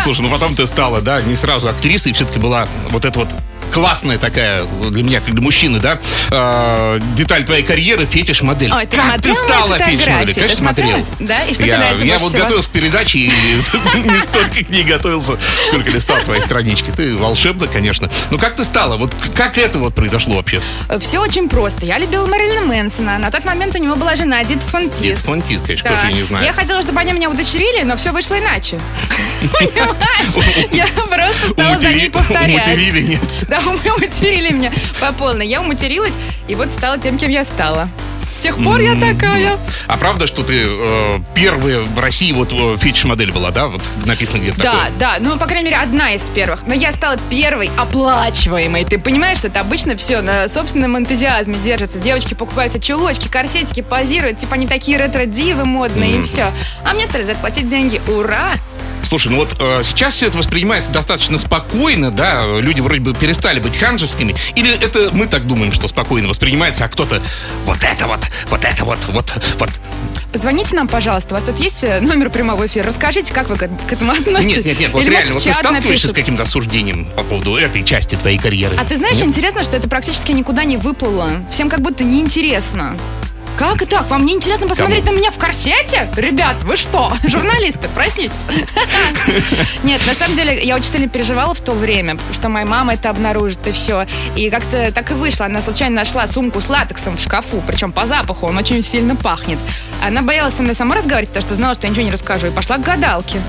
Слушай, 0.00 0.22
ну 0.22 0.30
потом 0.32 0.56
ты 0.56 0.66
стала, 0.66 1.00
да, 1.00 1.22
не 1.22 1.36
сразу 1.36 1.68
актрисой, 1.68 2.12
все-таки 2.12 2.40
была 2.40 2.66
вот 2.90 3.04
эта 3.04 3.20
вот 3.20 3.36
классная 3.76 4.16
такая 4.16 4.64
для 4.88 5.02
меня, 5.02 5.20
как 5.20 5.34
для 5.34 5.42
мужчины, 5.42 5.80
да, 5.80 5.98
э, 6.30 6.98
деталь 7.14 7.44
твоей 7.44 7.62
карьеры 7.62 8.06
фетиш-модель. 8.06 8.72
Ой, 8.72 8.86
ты 8.86 8.96
как 8.96 9.20
ты 9.20 9.34
стала 9.34 9.78
фетиш-моделью? 9.78 10.34
Ты 10.34 10.40
Конечно, 10.40 10.56
смотрел? 10.56 11.06
Да? 11.20 11.42
И 11.44 11.52
что 11.52 11.62
тебе 11.62 11.72
я, 11.72 11.78
нравится 11.78 12.04
Я 12.06 12.18
вот 12.18 12.30
всего? 12.30 12.42
готовился 12.44 12.70
к 12.70 12.72
передаче 12.72 13.18
и 13.18 13.30
не 13.96 14.20
столько 14.22 14.64
к 14.64 14.70
ней 14.70 14.82
готовился, 14.82 15.36
сколько 15.66 15.90
листал 15.90 16.16
твои 16.24 16.40
странички. 16.40 16.90
Ты 16.90 17.18
волшебна, 17.18 17.68
конечно. 17.68 18.10
Ну 18.30 18.38
как 18.38 18.56
ты 18.56 18.64
стала? 18.64 18.96
Вот 18.96 19.14
как 19.34 19.58
это 19.58 19.78
вот 19.78 19.94
произошло 19.94 20.36
вообще? 20.36 20.62
Все 20.98 21.18
очень 21.20 21.50
просто. 21.50 21.84
Я 21.84 21.98
любила 21.98 22.26
Мэрилина 22.26 22.62
Мэнсона. 22.62 23.18
На 23.18 23.30
тот 23.30 23.44
момент 23.44 23.74
у 23.74 23.78
него 23.78 23.94
была 23.96 24.16
жена 24.16 24.42
Дит 24.42 24.62
Фонтис. 24.62 25.00
Дит 25.00 25.18
Фонтис, 25.18 25.60
конечно, 25.60 25.90
Да. 25.90 26.08
её 26.08 26.16
не 26.16 26.22
знает. 26.22 26.46
Я 26.46 26.54
хотела, 26.54 26.82
чтобы 26.82 26.98
они 27.00 27.12
меня 27.12 27.28
удочерили, 27.28 27.82
но 27.82 27.98
все 27.98 28.10
вышло 28.10 28.38
иначе. 28.38 28.80
Понимаешь? 29.52 30.66
Я 30.72 30.86
просто 30.86 31.50
стала 31.52 31.78
за 31.78 31.92
ней 31.92 32.08
повторять. 32.10 32.54
Уматерили, 32.66 33.02
нет? 33.02 33.20
Да, 33.48 33.60
уматерили 33.96 34.52
меня 34.52 34.72
по 35.00 35.12
полной. 35.12 35.46
Я 35.46 35.60
уматерилась, 35.60 36.14
и 36.48 36.54
вот 36.54 36.70
стала 36.70 36.98
тем, 36.98 37.18
кем 37.18 37.30
я 37.30 37.44
стала. 37.44 37.88
С 38.36 38.38
тех 38.38 38.62
пор 38.62 38.80
я 38.80 38.94
такая. 38.94 39.58
А 39.88 39.96
правда, 39.96 40.26
что 40.26 40.42
ты 40.42 40.66
э, 40.68 41.18
первая 41.34 41.80
в 41.80 41.98
России 41.98 42.32
вот 42.32 42.52
э, 42.52 42.76
фетиш-модель 42.76 43.32
была, 43.32 43.50
да? 43.50 43.66
Вот 43.68 43.80
написано 44.04 44.42
где-то 44.42 44.58
Да, 44.62 44.72
такое. 44.72 44.90
да, 44.98 45.16
ну, 45.20 45.38
по 45.38 45.46
крайней 45.46 45.70
мере, 45.70 45.76
одна 45.78 46.12
из 46.12 46.20
первых. 46.20 46.66
Но 46.66 46.74
я 46.74 46.92
стала 46.92 47.16
первой 47.30 47.70
оплачиваемой. 47.78 48.84
Ты 48.84 48.98
понимаешь, 48.98 49.38
что 49.38 49.48
это 49.48 49.60
обычно 49.60 49.96
все 49.96 50.20
на 50.20 50.48
собственном 50.50 50.98
энтузиазме 50.98 51.56
держится. 51.56 51.98
Девочки 51.98 52.34
покупают 52.34 52.74
себе 52.74 52.82
чулочки, 52.82 53.26
корсетики, 53.26 53.80
позируют. 53.80 54.36
Типа 54.36 54.56
они 54.56 54.66
такие 54.66 54.98
ретро-дивы 54.98 55.64
модные, 55.64 56.18
и 56.18 56.22
все. 56.22 56.52
А 56.84 56.92
мне 56.92 57.06
стали 57.06 57.24
за 57.24 57.32
это 57.32 57.40
платить 57.40 57.70
деньги. 57.70 58.02
Ура! 58.06 58.50
Слушай, 59.06 59.28
ну 59.28 59.38
вот 59.38 59.56
э, 59.58 59.82
сейчас 59.84 60.14
все 60.14 60.26
это 60.26 60.38
воспринимается 60.38 60.90
достаточно 60.90 61.38
спокойно, 61.38 62.10
да? 62.10 62.44
Люди 62.44 62.80
вроде 62.80 63.00
бы 63.00 63.14
перестали 63.14 63.60
быть 63.60 63.76
ханжескими. 63.76 64.34
Или 64.56 64.74
это 64.74 65.10
мы 65.12 65.26
так 65.26 65.46
думаем, 65.46 65.72
что 65.72 65.86
спокойно 65.88 66.28
воспринимается, 66.28 66.84
а 66.84 66.88
кто-то 66.88 67.22
вот 67.64 67.78
это 67.82 68.06
вот, 68.06 68.20
вот 68.50 68.64
это 68.64 68.84
вот, 68.84 68.98
вот, 69.08 69.32
вот. 69.58 69.70
Позвоните 70.32 70.74
нам, 70.74 70.88
пожалуйста. 70.88 71.34
У 71.34 71.38
вас 71.38 71.46
тут 71.46 71.58
есть 71.58 71.84
э, 71.84 72.00
номер 72.00 72.30
прямого 72.30 72.66
эфира? 72.66 72.86
Расскажите, 72.86 73.32
как 73.32 73.48
вы 73.48 73.56
к, 73.56 73.68
к 73.68 73.92
этому 73.92 74.12
относитесь. 74.12 74.56
Нет, 74.56 74.66
нет, 74.66 74.80
нет, 74.80 74.92
вот 74.92 75.02
Или, 75.02 75.10
реально, 75.10 75.32
может, 75.34 75.46
вот 75.46 75.54
ты 75.54 75.58
сталкиваешься 75.58 75.88
напишут. 75.88 76.10
с 76.10 76.14
каким-то 76.14 76.42
осуждением 76.42 77.06
по 77.16 77.22
поводу 77.22 77.56
этой 77.56 77.84
части 77.84 78.16
твоей 78.16 78.38
карьеры? 78.38 78.76
А 78.78 78.84
ты 78.84 78.96
знаешь, 78.96 79.16
Нет? 79.16 79.28
интересно, 79.28 79.62
что 79.62 79.76
это 79.76 79.88
практически 79.88 80.32
никуда 80.32 80.64
не 80.64 80.76
выплыло. 80.76 81.30
Всем 81.50 81.70
как 81.70 81.80
будто 81.80 82.04
неинтересно. 82.04 82.98
Как 83.56 83.80
и 83.80 83.86
так? 83.86 84.08
Вам 84.10 84.26
не 84.26 84.34
интересно 84.34 84.68
посмотреть 84.68 85.04
на 85.04 85.10
меня 85.10 85.30
в 85.30 85.38
корсете? 85.38 86.10
Ребят, 86.16 86.56
вы 86.62 86.76
что? 86.76 87.12
Журналисты, 87.26 87.88
проснитесь. 87.88 88.36
Нет, 89.82 90.06
на 90.06 90.14
самом 90.14 90.36
деле, 90.36 90.62
я 90.62 90.76
очень 90.76 90.90
сильно 90.90 91.08
переживала 91.08 91.54
в 91.54 91.60
то 91.60 91.72
время, 91.72 92.18
что 92.32 92.50
моя 92.50 92.66
мама 92.66 92.94
это 92.94 93.08
обнаружит 93.08 93.66
и 93.66 93.72
все. 93.72 94.06
И 94.36 94.50
как-то 94.50 94.92
так 94.92 95.10
и 95.10 95.14
вышло. 95.14 95.46
Она 95.46 95.62
случайно 95.62 95.96
нашла 95.96 96.26
сумку 96.26 96.60
с 96.60 96.68
латексом 96.68 97.16
в 97.16 97.20
шкафу, 97.20 97.62
причем 97.66 97.92
по 97.92 98.06
запаху 98.06 98.46
он 98.46 98.58
очень 98.58 98.82
сильно 98.82 99.16
пахнет. 99.16 99.58
Она 100.04 100.20
боялась 100.20 100.54
со 100.54 100.62
мной 100.62 100.74
сама 100.74 100.94
разговаривать, 100.94 101.30
потому 101.30 101.46
что 101.46 101.54
знала, 101.54 101.74
что 101.74 101.86
я 101.86 101.90
ничего 101.90 102.04
не 102.04 102.12
расскажу, 102.12 102.48
и 102.48 102.50
пошла 102.50 102.76
к 102.76 102.82
гадалке. 102.82 103.40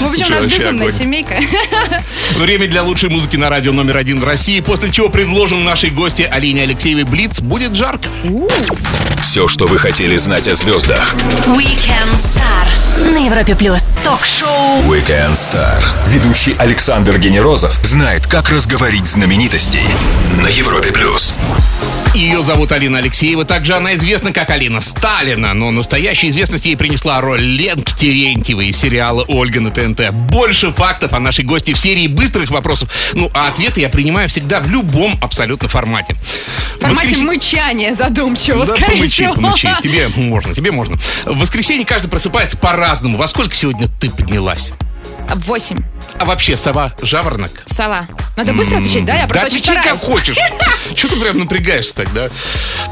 В 0.00 0.06
общем, 0.06 0.26
у 0.26 0.30
нас 0.30 0.44
безумная 0.44 0.90
семейка. 0.90 1.40
Время 2.36 2.66
для 2.68 2.82
лучшей 2.82 3.08
музыки 3.08 3.36
на 3.36 3.48
радио 3.48 3.72
номер 3.72 3.96
один 3.96 4.20
в 4.20 4.24
России, 4.24 4.60
после 4.60 4.90
чего 4.92 5.08
предложим 5.08 5.64
нашей 5.64 5.90
гости 5.90 6.22
Алине 6.22 6.62
Алексеевой 6.62 7.04
Блиц. 7.04 7.40
Будет 7.40 7.74
жарко. 7.74 8.01
Все, 9.20 9.48
что 9.48 9.66
вы 9.66 9.78
хотели 9.78 10.16
знать 10.16 10.48
о 10.48 10.54
звездах. 10.54 11.14
Weekend 11.46 12.14
Star 12.14 13.12
на 13.12 13.26
Европе 13.26 13.54
плюс. 13.54 13.82
Ток-шоу 14.04 14.82
Weekend 14.82 15.34
Star. 15.34 15.82
Ведущий 16.08 16.54
Александр 16.58 17.18
Генерозов 17.18 17.78
знает, 17.84 18.26
как 18.26 18.50
разговорить 18.50 19.06
знаменитостей 19.06 19.86
на 20.42 20.48
Европе 20.48 20.92
плюс. 20.92 21.34
Ее 22.14 22.42
зовут 22.42 22.72
Алина 22.72 22.98
Алексеева. 22.98 23.44
Также 23.46 23.74
она 23.74 23.94
известна 23.94 24.32
как 24.32 24.50
Алина 24.50 24.82
Сталина, 24.82 25.54
но 25.54 25.70
настоящую 25.70 26.30
известность 26.30 26.66
ей 26.66 26.76
принесла 26.76 27.20
роль 27.22 27.40
Ленки 27.40 27.94
Терентьевой 27.94 28.66
из 28.68 28.76
сериала 28.78 29.24
«Ольга» 29.28 29.60
на 29.60 29.70
ТНТ. 29.70 30.10
Больше 30.10 30.72
фактов 30.72 31.14
о 31.14 31.20
нашей 31.20 31.44
гости 31.44 31.72
в 31.72 31.78
серии 31.78 32.08
быстрых 32.08 32.50
вопросов. 32.50 32.90
Ну, 33.14 33.30
а 33.32 33.48
ответы 33.48 33.80
я 33.80 33.88
принимаю 33.88 34.28
всегда 34.28 34.60
в 34.60 34.70
любом 34.70 35.18
абсолютно 35.22 35.68
формате. 35.68 36.14
В 36.76 36.80
формате 36.82 37.08
Воскрес- 37.08 37.24
мычания 37.24 37.94
задумчиво, 37.94 38.66
Да, 38.66 38.76
скорее 38.76 38.96
помычи, 38.96 39.12
всего. 39.22 39.34
помычи. 39.34 39.68
Тебе 39.82 40.08
можно, 40.08 40.54
тебе 40.54 40.70
можно. 40.70 40.96
В 41.24 41.38
воскресенье 41.38 41.86
каждый 41.86 42.08
просыпается 42.08 42.58
по-разному. 42.58 43.16
Во 43.16 43.26
сколько 43.26 43.54
сегодня 43.54 43.88
ты 44.00 44.10
поднялась? 44.10 44.72
Восемь. 45.46 45.78
А 46.18 46.24
вообще, 46.24 46.56
сова, 46.56 46.92
жаворонок? 47.02 47.50
Сова. 47.66 48.06
Надо 48.36 48.52
быстро 48.52 48.78
отвечать, 48.78 49.04
да? 49.04 49.14
Я 49.14 49.22
Да 49.22 49.28
просто 49.28 49.46
очень 49.46 49.56
отвечай 49.58 49.74
как 49.76 49.98
стараюсь. 50.00 50.02
хочешь. 50.02 50.36
Чего 50.94 51.12
ты 51.12 51.20
прям 51.20 51.38
напрягаешься 51.38 51.94
тогда? 51.94 52.28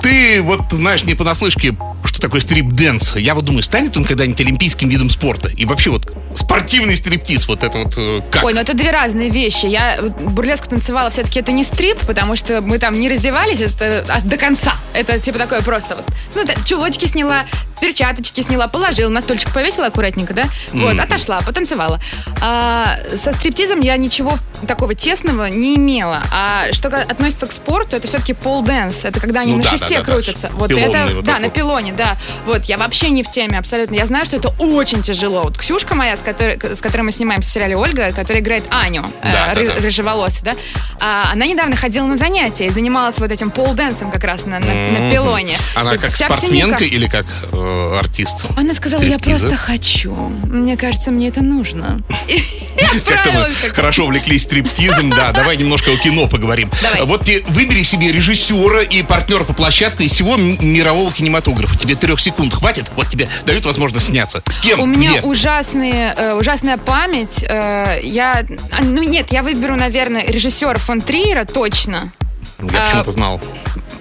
Ты 0.02 0.42
вот 0.42 0.62
знаешь 0.70 1.04
не 1.04 1.14
понаслышке, 1.14 1.76
что 2.04 2.20
такое 2.20 2.40
strip 2.40 2.75
dance. 2.75 3.16
Я 3.18 3.34
вот 3.34 3.44
думаю, 3.44 3.62
станет 3.62 3.96
он 3.96 4.04
когда-нибудь 4.04 4.40
олимпийским 4.40 4.88
видом 4.88 5.10
спорта? 5.10 5.48
И 5.48 5.64
вообще 5.64 5.90
вот 5.90 6.12
спортивный 6.34 6.96
стриптиз, 6.96 7.46
вот 7.48 7.62
это 7.62 7.78
вот 7.78 7.94
э, 7.96 8.22
как? 8.30 8.44
Ой, 8.44 8.54
ну 8.54 8.60
это 8.60 8.74
две 8.74 8.90
разные 8.90 9.30
вещи. 9.30 9.66
Я 9.66 9.96
э, 9.96 10.08
бурлеск 10.08 10.66
танцевала, 10.66 11.10
все-таки 11.10 11.40
это 11.40 11.52
не 11.52 11.64
стрип, 11.64 11.98
потому 12.06 12.36
что 12.36 12.60
мы 12.60 12.78
там 12.78 12.98
не 12.98 13.08
раздевались 13.08 13.60
это 13.60 14.04
а, 14.08 14.20
до 14.22 14.36
конца. 14.36 14.74
Это 14.92 15.18
типа 15.18 15.38
такое 15.38 15.62
просто 15.62 15.96
вот. 15.96 16.04
Ну, 16.34 16.42
это 16.42 16.54
чулочки 16.66 17.06
сняла, 17.06 17.44
перчаточки 17.80 18.40
сняла, 18.40 18.68
положила, 18.68 19.08
на 19.10 19.20
стульчик 19.20 19.52
повесила 19.52 19.86
аккуратненько, 19.86 20.34
да? 20.34 20.44
Вот, 20.72 20.98
отошла, 20.98 21.40
потанцевала. 21.42 22.00
А, 22.40 22.96
со 23.16 23.32
стриптизом 23.32 23.80
я 23.80 23.96
ничего 23.96 24.34
такого 24.66 24.94
тесного 24.94 25.46
не 25.46 25.76
имела. 25.76 26.22
А 26.32 26.72
что 26.72 26.88
относится 26.88 27.46
к 27.46 27.52
спорту, 27.52 27.96
это 27.96 28.08
все-таки 28.08 28.32
pole 28.34 28.62
dance. 28.62 29.04
Это 29.04 29.20
когда 29.20 29.40
они 29.40 29.52
Ну 29.52 29.58
на 29.58 29.64
да, 29.64 29.70
шесте 29.70 29.88
да, 29.88 29.94
да, 30.00 30.04
да. 30.04 30.12
крутятся. 30.12 30.50
Вот 30.54 30.68
Пилонный 30.68 31.00
это, 31.04 31.14
вот 31.16 31.24
да, 31.24 31.32
такой. 31.32 31.44
на 31.46 31.50
пилоне, 31.50 31.92
да. 31.92 32.16
Вот, 32.46 32.64
я 32.66 32.76
вообще 32.78 33.10
не 33.10 33.22
в 33.22 33.30
теме 33.30 33.58
абсолютно. 33.58 33.94
Я 33.94 34.06
знаю, 34.06 34.26
что 34.26 34.36
это 34.36 34.48
очень 34.58 35.02
тяжело. 35.02 35.42
Вот 35.44 35.56
Ксюшка 35.58 35.94
моя, 35.94 36.16
с 36.16 36.20
которой, 36.20 36.58
с 36.62 36.80
которой 36.80 37.02
мы 37.02 37.12
снимаем 37.12 37.40
в 37.40 37.44
сериале 37.44 37.76
Ольга, 37.76 38.12
которая 38.12 38.42
играет 38.42 38.64
Аню, 38.70 39.02
Да, 39.22 39.28
э, 39.52 39.54
да, 39.54 39.60
ры- 39.60 39.74
да. 39.74 39.80
рыжеволосая, 39.80 40.42
да, 40.44 40.54
а, 41.00 41.30
она 41.32 41.46
недавно 41.46 41.76
ходила 41.76 42.06
на 42.06 42.16
занятия 42.16 42.66
и 42.66 42.70
занималась 42.70 43.18
вот 43.18 43.30
этим 43.32 43.50
pole 43.50 43.72
dance 43.72 43.99
ом 43.99 44.10
как 44.10 44.24
раз 44.24 44.44
на, 44.46 44.58
на, 44.60 44.66
на 44.74 45.10
пилоне. 45.10 45.56
Она 45.74 45.96
как 45.96 46.10
вся 46.12 46.26
спортсменка 46.26 46.84
или 46.84 47.08
как 47.08 47.26
э, 47.52 47.98
артист? 47.98 48.46
Она 48.56 48.74
сказала, 48.74 49.02
я 49.02 49.18
стриптиза? 49.18 49.46
просто 49.48 49.56
хочу. 49.56 50.12
Мне 50.14 50.76
кажется, 50.76 51.10
мне 51.10 51.28
это 51.28 51.42
нужно. 51.42 52.00
Как-то 53.04 53.32
мы 53.32 53.48
хорошо 53.72 54.04
увлеклись 54.04 54.44
стриптизом, 54.44 55.10
да, 55.10 55.32
давай 55.32 55.56
немножко 55.56 55.90
о 55.92 55.96
кино 55.96 56.28
поговорим. 56.28 56.70
Давай. 56.82 57.02
Вот 57.06 57.24
ты 57.24 57.44
выбери 57.48 57.82
себе 57.82 58.12
режиссера 58.12 58.82
и 58.82 59.02
партнера 59.02 59.44
по 59.44 59.52
площадке 59.52 60.04
из 60.04 60.12
всего 60.12 60.36
мирового 60.36 61.12
кинематографа. 61.12 61.76
Тебе 61.76 61.94
трех 61.94 62.20
секунд 62.20 62.54
хватит? 62.54 62.90
Вот 62.96 63.08
тебе 63.08 63.28
дают 63.44 63.64
возможность 63.64 64.06
сняться. 64.06 64.42
С 64.48 64.58
кем? 64.58 64.80
У 64.80 64.86
меня 64.86 65.18
Где? 65.18 65.20
ужасные, 65.22 66.14
э, 66.16 66.34
ужасная 66.34 66.76
память. 66.76 67.42
Э, 67.42 68.00
я, 68.02 68.44
а, 68.72 68.82
ну 68.82 69.02
нет, 69.02 69.28
я 69.30 69.42
выберу, 69.42 69.76
наверное, 69.76 70.24
режиссера 70.26 70.78
фон 70.78 71.00
Триера 71.00 71.44
точно. 71.44 72.12
Я 72.58 72.68
а, 72.68 72.86
почему-то 72.88 73.12
знал. 73.12 73.40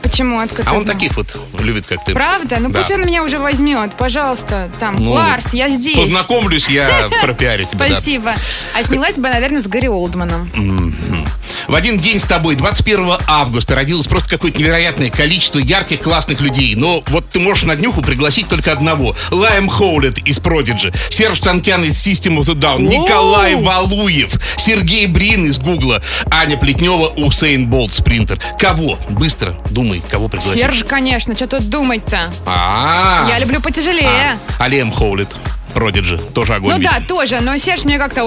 Почему? 0.10 0.39
Откуда 0.39 0.63
А 0.70 0.74
он 0.74 0.82
знал? 0.84 0.96
таких 0.96 1.16
вот 1.16 1.28
любит, 1.60 1.86
как 1.86 2.04
ты. 2.04 2.13
Правда? 2.13 2.58
Ну 2.60 2.70
Да. 2.70 2.80
пусть 2.80 2.92
он 2.92 3.01
меня 3.06 3.24
уже 3.24 3.38
возьмет, 3.39 3.94
пожалуйста. 3.94 4.70
Там, 4.80 4.96
Ну, 4.96 5.12
Ларс, 5.12 5.54
я 5.54 5.70
здесь. 5.70 5.96
Познакомлюсь 5.98 6.68
я 6.70 7.10
пропиарю 7.22 7.66
тебя. 7.66 7.88
да. 7.88 7.94
Спасибо. 7.94 8.34
А 8.78 8.84
снялась 8.84 9.16
бы, 9.18 9.30
наверное, 9.30 9.62
с 9.62 9.68
Гарри 9.68 9.88
Олдманом. 9.88 10.50
В 11.69 11.75
один 11.75 11.99
день 11.99 12.17
с 12.17 12.25
тобой, 12.25 12.55
21 12.55 13.17
августа, 13.27 13.75
родилось 13.75 14.07
просто 14.07 14.27
какое-то 14.27 14.57
невероятное 14.57 15.11
количество 15.11 15.59
ярких, 15.59 16.01
классных 16.01 16.41
людей. 16.41 16.73
Но 16.73 17.03
вот 17.09 17.29
ты 17.29 17.39
можешь 17.39 17.63
на 17.63 17.75
днюху 17.75 18.01
пригласить 18.01 18.47
только 18.47 18.71
одного. 18.71 19.15
Лайм 19.29 19.69
Хоулет 19.69 20.17
из 20.17 20.39
Продиджи, 20.39 20.91
Серж 21.11 21.39
Танкян 21.39 21.83
из 21.83 21.93
System 22.07 22.39
of 22.39 22.49
a 22.49 22.55
Down, 22.55 22.81
Николай 22.81 23.53
Валуев, 23.53 24.33
Сергей 24.57 25.05
Брин 25.05 25.45
из 25.45 25.59
Гугла, 25.59 26.01
Аня 26.31 26.57
Плетнева, 26.57 27.09
Усейн 27.09 27.67
Болт, 27.67 27.93
Спринтер. 27.93 28.41
Кого? 28.57 28.97
Быстро 29.09 29.55
думай, 29.69 30.01
кого 30.09 30.27
пригласить. 30.27 30.59
Серж, 30.59 30.83
конечно, 30.85 31.35
что 31.35 31.45
тут 31.45 31.69
думать-то? 31.69 32.25
А, 32.47 33.27
Я 33.29 33.38
люблю 33.38 33.61
потяжелее. 33.61 34.39
А 34.57 34.67
Лем 34.67 34.91
Хоулет, 34.91 35.29
Продиджи, 35.73 36.17
тоже 36.17 36.55
огонь. 36.55 36.71
Ну 36.71 36.77
ведь. 36.79 36.89
да, 36.89 36.99
тоже, 37.07 37.39
но 37.41 37.57
Серж 37.57 37.83
мне 37.83 37.97
как-то... 37.97 38.23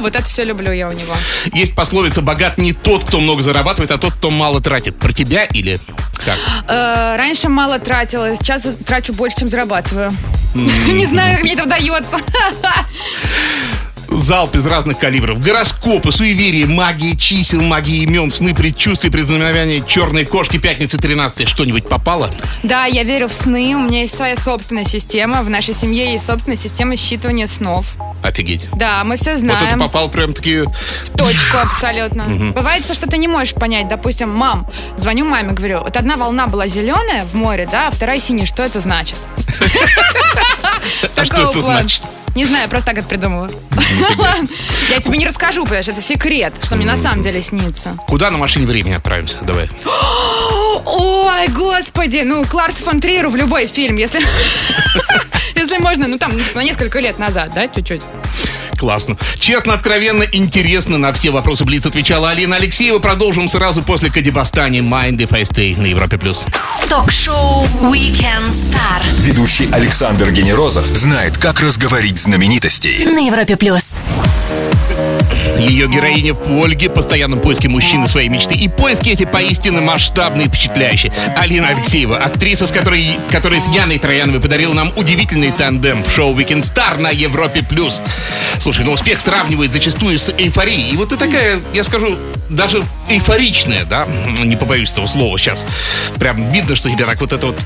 Вот 0.00 0.14
это 0.14 0.24
все 0.24 0.44
люблю 0.44 0.72
я 0.72 0.88
у 0.88 0.92
него. 0.92 1.14
Есть 1.52 1.74
пословица 1.74 2.22
«богат 2.22 2.58
не 2.58 2.72
тот, 2.72 3.04
кто 3.04 3.20
много 3.20 3.42
зарабатывает, 3.42 3.90
а 3.90 3.98
тот, 3.98 4.14
кто 4.14 4.30
мало 4.30 4.60
тратит». 4.60 4.96
Про 4.96 5.12
тебя 5.12 5.44
или 5.44 5.80
как? 6.24 6.38
Э, 6.68 7.16
Раньше 7.16 7.48
мало 7.48 7.78
тратила, 7.78 8.34
сейчас 8.36 8.66
трачу 8.86 9.12
больше, 9.12 9.38
чем 9.38 9.48
зарабатываю. 9.48 10.12
Не 10.54 11.06
знаю, 11.06 11.34
как 11.34 11.42
мне 11.42 11.54
это 11.54 11.64
удается. 11.64 12.18
Залп 14.14 14.54
из 14.54 14.64
разных 14.64 14.98
калибров. 14.98 15.40
Гороскопы, 15.40 16.12
суеверия, 16.12 16.66
магия 16.66 17.16
чисел, 17.16 17.60
магия 17.60 17.98
имен, 17.98 18.30
сны, 18.30 18.54
предчувствия, 18.54 19.10
предзнамения, 19.10 19.84
черные 19.84 20.24
кошки, 20.24 20.56
пятница 20.56 20.98
13 20.98 21.48
Что-нибудь 21.48 21.88
попало? 21.88 22.30
Да, 22.62 22.84
я 22.86 23.02
верю 23.02 23.28
в 23.28 23.34
сны, 23.34 23.74
у 23.74 23.80
меня 23.80 24.02
есть 24.02 24.14
своя 24.14 24.36
собственная 24.36 24.84
система, 24.84 25.42
в 25.42 25.50
нашей 25.50 25.74
семье 25.74 26.12
есть 26.12 26.26
собственная 26.26 26.56
система 26.56 26.94
считывания 26.94 27.48
снов. 27.48 27.96
Офигеть. 28.22 28.68
Да, 28.72 29.02
мы 29.02 29.16
все 29.16 29.36
знаем. 29.36 29.58
Вот 29.58 29.68
это 29.68 29.76
попал 29.76 30.08
прям 30.08 30.32
таки... 30.32 30.60
В 30.60 31.10
точку 31.16 31.58
абсолютно. 31.58 32.52
Бывает, 32.54 32.84
что 32.84 32.94
что-то 32.94 33.16
не 33.16 33.26
можешь 33.26 33.54
понять. 33.54 33.88
Допустим, 33.88 34.30
мам, 34.30 34.70
звоню 34.96 35.24
маме, 35.26 35.52
говорю, 35.52 35.80
вот 35.80 35.96
одна 35.96 36.16
волна 36.16 36.46
была 36.46 36.68
зеленая 36.68 37.24
в 37.24 37.34
море, 37.34 37.68
да, 37.70 37.88
а 37.88 37.90
вторая 37.90 38.20
синяя, 38.20 38.46
что 38.46 38.62
это 38.62 38.78
значит? 38.78 39.16
А 41.16 41.24
что 41.24 41.34
Такого 41.36 41.50
это 41.50 41.60
плана. 41.60 41.80
значит? 41.80 42.02
Не 42.34 42.44
знаю, 42.46 42.68
просто 42.68 42.86
так 42.90 42.98
это 42.98 43.08
придумала. 43.08 43.48
Я 44.90 45.00
тебе 45.00 45.18
не 45.18 45.26
расскажу, 45.26 45.62
потому 45.64 45.82
что 45.82 45.92
это 45.92 46.02
секрет, 46.02 46.54
что 46.64 46.74
мне 46.76 46.84
на 46.86 46.96
самом 46.96 47.22
деле 47.22 47.42
снится. 47.42 47.96
Куда 48.08 48.30
на 48.30 48.38
машине 48.38 48.66
времени 48.66 48.94
отправимся? 48.94 49.38
Давай. 49.42 49.68
Ой, 50.84 51.48
господи, 51.48 52.22
ну, 52.24 52.44
Кларс 52.44 52.76
фон 52.76 53.00
Триеру 53.00 53.30
в 53.30 53.36
любой 53.36 53.66
фильм, 53.66 53.96
если... 53.96 54.20
Если 55.54 55.78
можно, 55.78 56.08
ну 56.08 56.18
там 56.18 56.32
на 56.54 56.64
несколько 56.64 56.98
лет 56.98 57.18
назад, 57.18 57.52
да, 57.54 57.68
чуть-чуть. 57.68 58.02
Классно. 58.78 59.16
Честно, 59.38 59.74
откровенно, 59.74 60.22
интересно 60.24 60.98
на 60.98 61.12
все 61.12 61.30
вопросы 61.30 61.64
Блиц 61.64 61.86
отвечала 61.86 62.30
Алина 62.30 62.56
Алексеева. 62.56 62.98
Продолжим 62.98 63.48
сразу 63.48 63.82
после 63.82 64.10
Кадибастани 64.10 64.80
Mind 64.80 65.16
If 65.16 65.34
I 65.34 65.42
Stay 65.42 65.80
на 65.80 65.86
Европе+. 65.86 66.18
плюс. 66.18 66.46
Ток-шоу 66.88 67.66
Weekend 67.82 68.48
Star 68.48 69.02
Ведущий 69.18 69.68
Александр 69.70 70.30
Генерозов 70.30 70.86
знает, 70.86 71.38
как 71.38 71.60
разговорить 71.60 72.18
знаменитостей. 72.18 73.04
на 73.04 73.26
Европе 73.26 73.56
плюс. 73.56 73.96
Ее 75.68 75.88
героиня 75.88 76.34
в 76.34 76.62
Ольге, 76.62 76.90
постоянном 76.90 77.40
поиске 77.40 77.68
мужчины 77.68 78.06
своей 78.06 78.28
мечты. 78.28 78.54
И 78.54 78.68
поиски 78.68 79.08
эти 79.08 79.24
поистине 79.24 79.80
масштабные 79.80 80.46
и 80.46 80.48
впечатляющие. 80.48 81.12
Алина 81.36 81.68
Алексеева, 81.68 82.18
актриса, 82.18 82.66
с 82.66 82.70
которой, 82.70 83.18
которая 83.30 83.60
с 83.60 83.68
Яной 83.68 83.98
Трояновой 83.98 84.40
подарила 84.40 84.74
нам 84.74 84.92
удивительный 84.96 85.52
тандем 85.52 86.04
в 86.04 86.10
шоу 86.10 86.34
Weekend 86.34 86.62
Star 86.62 86.98
на 86.98 87.08
Европе+. 87.08 87.62
плюс. 87.62 88.02
Слушай, 88.58 88.84
ну 88.84 88.92
успех 88.92 89.20
сравнивает 89.20 89.72
зачастую 89.72 90.18
с 90.18 90.28
эйфорией. 90.36 90.90
И 90.90 90.96
вот 90.96 91.08
ты 91.08 91.16
такая, 91.16 91.62
я 91.72 91.82
скажу, 91.82 92.18
даже 92.50 92.84
эйфоричная, 93.08 93.84
да? 93.86 94.06
Не 94.38 94.56
побоюсь 94.56 94.92
этого 94.92 95.06
слова 95.06 95.38
сейчас. 95.38 95.66
Прям 96.18 96.52
видно, 96.52 96.76
что 96.76 96.90
тебя 96.90 97.06
так 97.06 97.20
вот 97.20 97.32
это 97.32 97.46
вот 97.46 97.56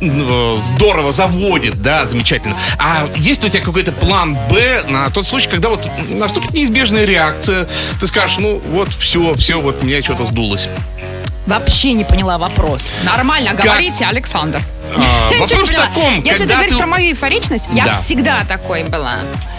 здорово 0.00 1.12
заводит, 1.12 1.80
да, 1.82 2.06
замечательно. 2.06 2.56
А 2.78 3.08
есть 3.16 3.42
ли 3.42 3.48
у 3.48 3.50
тебя 3.50 3.62
какой-то 3.62 3.92
план 3.92 4.36
Б 4.48 4.82
на 4.88 5.10
тот 5.10 5.26
случай, 5.26 5.48
когда 5.48 5.68
вот 5.68 5.86
наступит 6.08 6.52
неизбежная 6.52 7.04
реакция, 7.04 7.68
ты 8.00 8.06
скажешь, 8.06 8.38
ну 8.38 8.60
вот 8.72 8.88
все, 8.94 9.34
все, 9.34 9.60
вот 9.60 9.82
у 9.82 9.86
меня 9.86 10.02
что-то 10.02 10.26
сдулось. 10.26 10.68
Вообще 11.46 11.92
не 11.94 12.04
поняла 12.04 12.38
вопрос. 12.38 12.92
Нормально 13.02 13.54
говорите, 13.54 14.04
Александр. 14.04 14.60
А, 14.94 15.30
вопрос 15.40 15.70
в 15.70 15.74
таком, 15.74 16.22
Если 16.22 16.42
ты 16.42 16.48
говоришь 16.48 16.72
ты... 16.72 16.78
про 16.78 16.86
мою 16.86 17.10
эйфоричность, 17.10 17.64
я 17.72 17.86
Да. 17.86 17.92
всегда 17.92 18.44
такой 18.48 18.84
была. 18.84 19.16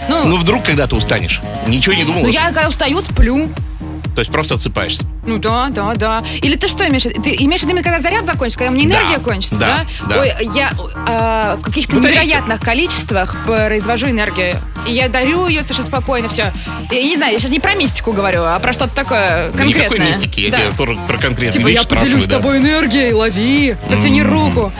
Ну, 0.08 0.24
Ну 0.24 0.36
вдруг, 0.36 0.62
когда 0.64 0.86
ты 0.86 0.96
устанешь, 0.96 1.40
ничего 1.66 1.94
не 1.94 2.04
думал, 2.04 2.22
ну, 2.22 2.28
я 2.28 2.44
когда 2.44 2.68
устаю, 2.68 3.00
сплю. 3.00 3.50
То 4.14 4.20
есть 4.20 4.30
просто 4.30 4.54
отсыпаешься. 4.54 5.04
Ну 5.26 5.38
да, 5.38 5.68
да, 5.70 5.94
да. 5.94 6.24
Или 6.42 6.56
ты 6.56 6.68
что 6.68 6.86
имеешь? 6.88 7.02
Ты 7.02 7.36
имеешь 7.44 7.62
в 7.62 7.64
виду, 7.66 7.76
когда 7.82 8.00
заряд 8.00 8.26
закончится, 8.26 8.58
когда 8.58 8.72
у 8.72 8.74
меня 8.74 8.88
Да, 8.90 9.00
энергия 9.02 9.18
кончится, 9.18 9.56
да, 9.56 9.86
да? 10.02 10.14
да. 10.14 10.20
Ой, 10.20 10.32
я 10.54 10.70
э, 11.06 11.56
в 11.58 11.62
каких-то 11.62 11.96
Батарейка. 11.96 12.22
невероятных 12.24 12.60
количествах 12.60 13.36
произвожу 13.46 14.08
энергию. 14.10 14.56
И 14.86 14.92
я 14.92 15.08
дарю 15.08 15.46
ее 15.46 15.62
совершенно 15.62 15.86
спокойно, 15.88 16.28
все. 16.28 16.52
Я 16.90 17.02
не 17.02 17.16
знаю, 17.16 17.32
я 17.34 17.38
сейчас 17.38 17.50
не 17.52 17.60
про 17.60 17.74
мистику 17.74 18.12
говорю, 18.12 18.42
а 18.42 18.58
про 18.58 18.72
что-то 18.72 18.94
такое 18.94 19.50
конкретное. 19.52 19.68
Никакой 19.68 19.98
мистики, 20.00 20.40
я 20.40 20.50
Да. 20.50 20.58
тебе 20.58 20.96
про 21.06 21.18
конкретные 21.18 21.52
Типа, 21.52 21.68
я 21.68 21.84
поделюсь 21.84 22.24
с 22.24 22.26
да. 22.26 22.36
тобой 22.36 22.58
энергией, 22.58 23.12
лови, 23.12 23.76
протяни 23.88 24.22
руку. 24.22 24.72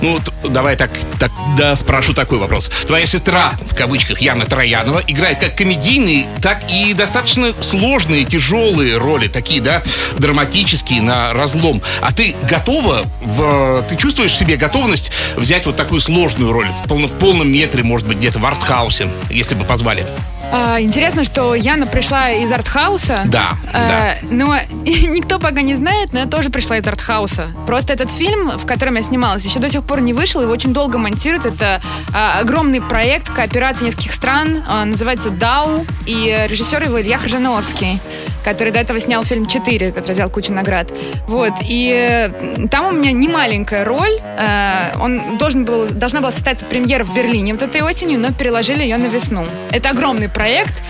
Ну, 0.00 0.18
вот 0.18 0.52
давай 0.52 0.76
так, 0.76 0.90
так, 1.18 1.30
да, 1.56 1.76
спрошу 1.76 2.14
такой 2.14 2.38
вопрос. 2.38 2.70
Твоя 2.86 3.06
сестра, 3.06 3.52
в 3.70 3.74
кавычках, 3.74 4.20
Яна 4.20 4.46
Троянова, 4.46 5.02
играет 5.06 5.38
как 5.38 5.56
комедийные, 5.56 6.26
так 6.40 6.62
и 6.70 6.94
достаточно 6.94 7.52
сложные, 7.60 8.24
тяжелые 8.24 8.96
роли, 8.96 9.28
такие, 9.28 9.60
да, 9.60 9.82
драматические, 10.18 11.02
на 11.02 11.32
разлом. 11.32 11.82
А 12.00 12.12
ты 12.12 12.34
готова, 12.48 13.04
в, 13.20 13.82
ты 13.88 13.96
чувствуешь 13.96 14.32
в 14.32 14.36
себе 14.36 14.56
готовность 14.56 15.12
взять 15.36 15.66
вот 15.66 15.76
такую 15.76 16.00
сложную 16.00 16.52
роль 16.52 16.68
в, 16.84 16.88
полно- 16.88 17.08
в 17.08 17.12
полном 17.12 17.50
метре, 17.50 17.82
может 17.82 18.06
быть, 18.06 18.18
где-то 18.18 18.38
в 18.38 18.46
артхаусе, 18.46 19.08
если 19.30 19.54
бы 19.54 19.64
позвали? 19.64 20.06
А, 20.54 20.80
интересно, 20.80 21.24
что 21.24 21.54
Яна 21.54 21.86
пришла 21.86 22.30
из 22.30 22.52
артхауса. 22.52 23.22
Да, 23.24 23.56
А, 23.72 24.16
Но 24.30 24.54
никто 24.84 25.38
пока 25.38 25.62
не 25.62 25.74
знает, 25.74 26.12
но 26.12 26.20
я 26.20 26.26
тоже 26.26 26.50
пришла 26.50 26.76
из 26.76 26.86
артхауса. 26.86 27.48
Просто 27.66 27.94
этот 27.94 28.10
фильм, 28.10 28.50
в 28.58 28.66
котором 28.66 28.96
я 28.96 29.02
снималась, 29.02 29.44
еще 29.44 29.60
до 29.60 29.70
сих 29.70 29.82
пор 29.82 30.02
не 30.02 30.12
вышел, 30.12 30.42
его 30.42 30.52
очень 30.52 30.74
долго 30.74 30.98
монтируют. 30.98 31.46
Это 31.46 31.80
а, 32.14 32.38
огромный 32.38 32.82
проект 32.82 33.30
кооперации 33.30 33.86
нескольких 33.86 34.12
стран, 34.12 34.62
а, 34.68 34.84
называется 34.84 35.30
«Дау», 35.30 35.86
и 36.04 36.46
режиссер 36.48 36.82
его 36.82 37.00
Илья 37.00 37.16
Хржановский 37.18 38.00
который 38.42 38.72
до 38.72 38.80
этого 38.80 39.00
снял 39.00 39.24
фильм 39.24 39.44
«4», 39.44 39.92
который 39.92 40.14
взял 40.14 40.30
кучу 40.30 40.52
наград. 40.52 40.92
Вот, 41.26 41.52
и 41.62 42.30
там 42.70 42.86
у 42.86 42.90
меня 42.90 43.12
не 43.12 43.28
маленькая 43.28 43.84
роль. 43.84 44.20
Э, 44.38 44.92
Он 45.00 45.38
должен 45.38 45.64
был, 45.64 45.86
должна 45.86 46.20
была 46.20 46.32
состояться 46.32 46.64
премьера 46.64 47.04
в 47.04 47.14
Берлине 47.14 47.52
вот 47.52 47.62
этой 47.62 47.82
осенью, 47.82 48.18
но 48.18 48.32
переложили 48.32 48.82
ее 48.82 48.96
на 48.96 49.06
весну. 49.06 49.46
Это 49.70 49.90
огромный 49.90 50.28
проект, 50.28 50.82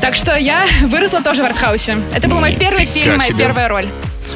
так 0.00 0.14
что 0.14 0.36
я 0.36 0.64
выросла 0.82 1.22
тоже 1.22 1.42
в 1.42 1.46
артхаусе. 1.46 1.96
Это 2.14 2.28
был 2.28 2.40
мой 2.40 2.54
первый 2.54 2.84
фильм, 2.86 3.16
моя 3.16 3.32
первая 3.34 3.68
роль. 3.68 3.86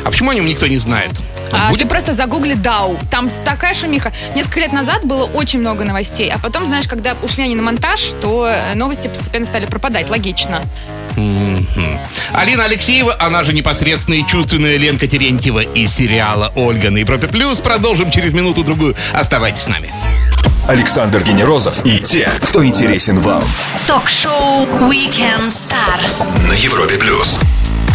А 0.04 0.10
почему 0.10 0.30
о 0.30 0.34
нем 0.34 0.46
никто 0.46 0.66
не 0.66 0.78
знает? 0.78 1.12
А 1.52 1.70
Будет 1.70 1.82
ты 1.82 1.88
просто 1.88 2.12
загугли 2.12 2.54
Дау. 2.54 2.98
Там 3.10 3.30
такая 3.44 3.74
шумиха. 3.74 4.12
Несколько 4.34 4.60
лет 4.60 4.72
назад 4.72 5.04
было 5.04 5.24
очень 5.24 5.60
много 5.60 5.84
новостей, 5.84 6.30
а 6.30 6.38
потом, 6.38 6.66
знаешь, 6.66 6.86
когда 6.86 7.16
ушли 7.22 7.44
они 7.44 7.54
на 7.54 7.62
монтаж, 7.62 8.00
то 8.20 8.46
э, 8.46 8.74
новости 8.74 9.08
постепенно 9.08 9.46
стали 9.46 9.66
пропадать. 9.66 10.10
Логично. 10.10 10.60
Алина 12.32 12.64
Алексеева, 12.64 13.16
она 13.18 13.42
же 13.42 13.52
непосредственно 13.52 14.14
и 14.14 14.26
чувственная 14.26 14.76
Ленка 14.76 15.06
Терентьева 15.06 15.60
из 15.60 15.94
сериала 15.94 16.52
«Ольга» 16.54 16.90
на 16.90 16.98
Европе+. 16.98 17.26
плюс. 17.26 17.58
Продолжим 17.58 18.10
через 18.10 18.32
минуту-другую. 18.32 18.94
Оставайтесь 19.12 19.62
с 19.62 19.68
нами. 19.68 19.92
Александр 20.68 21.22
Генерозов 21.22 21.84
и 21.84 21.98
те, 21.98 22.28
кто 22.42 22.64
интересен 22.64 23.18
вам. 23.20 23.42
Ток-шоу 23.86 24.66
Weekend 24.90 25.46
Star. 25.46 26.46
На 26.46 26.52
Европе 26.52 26.98
плюс. 26.98 27.40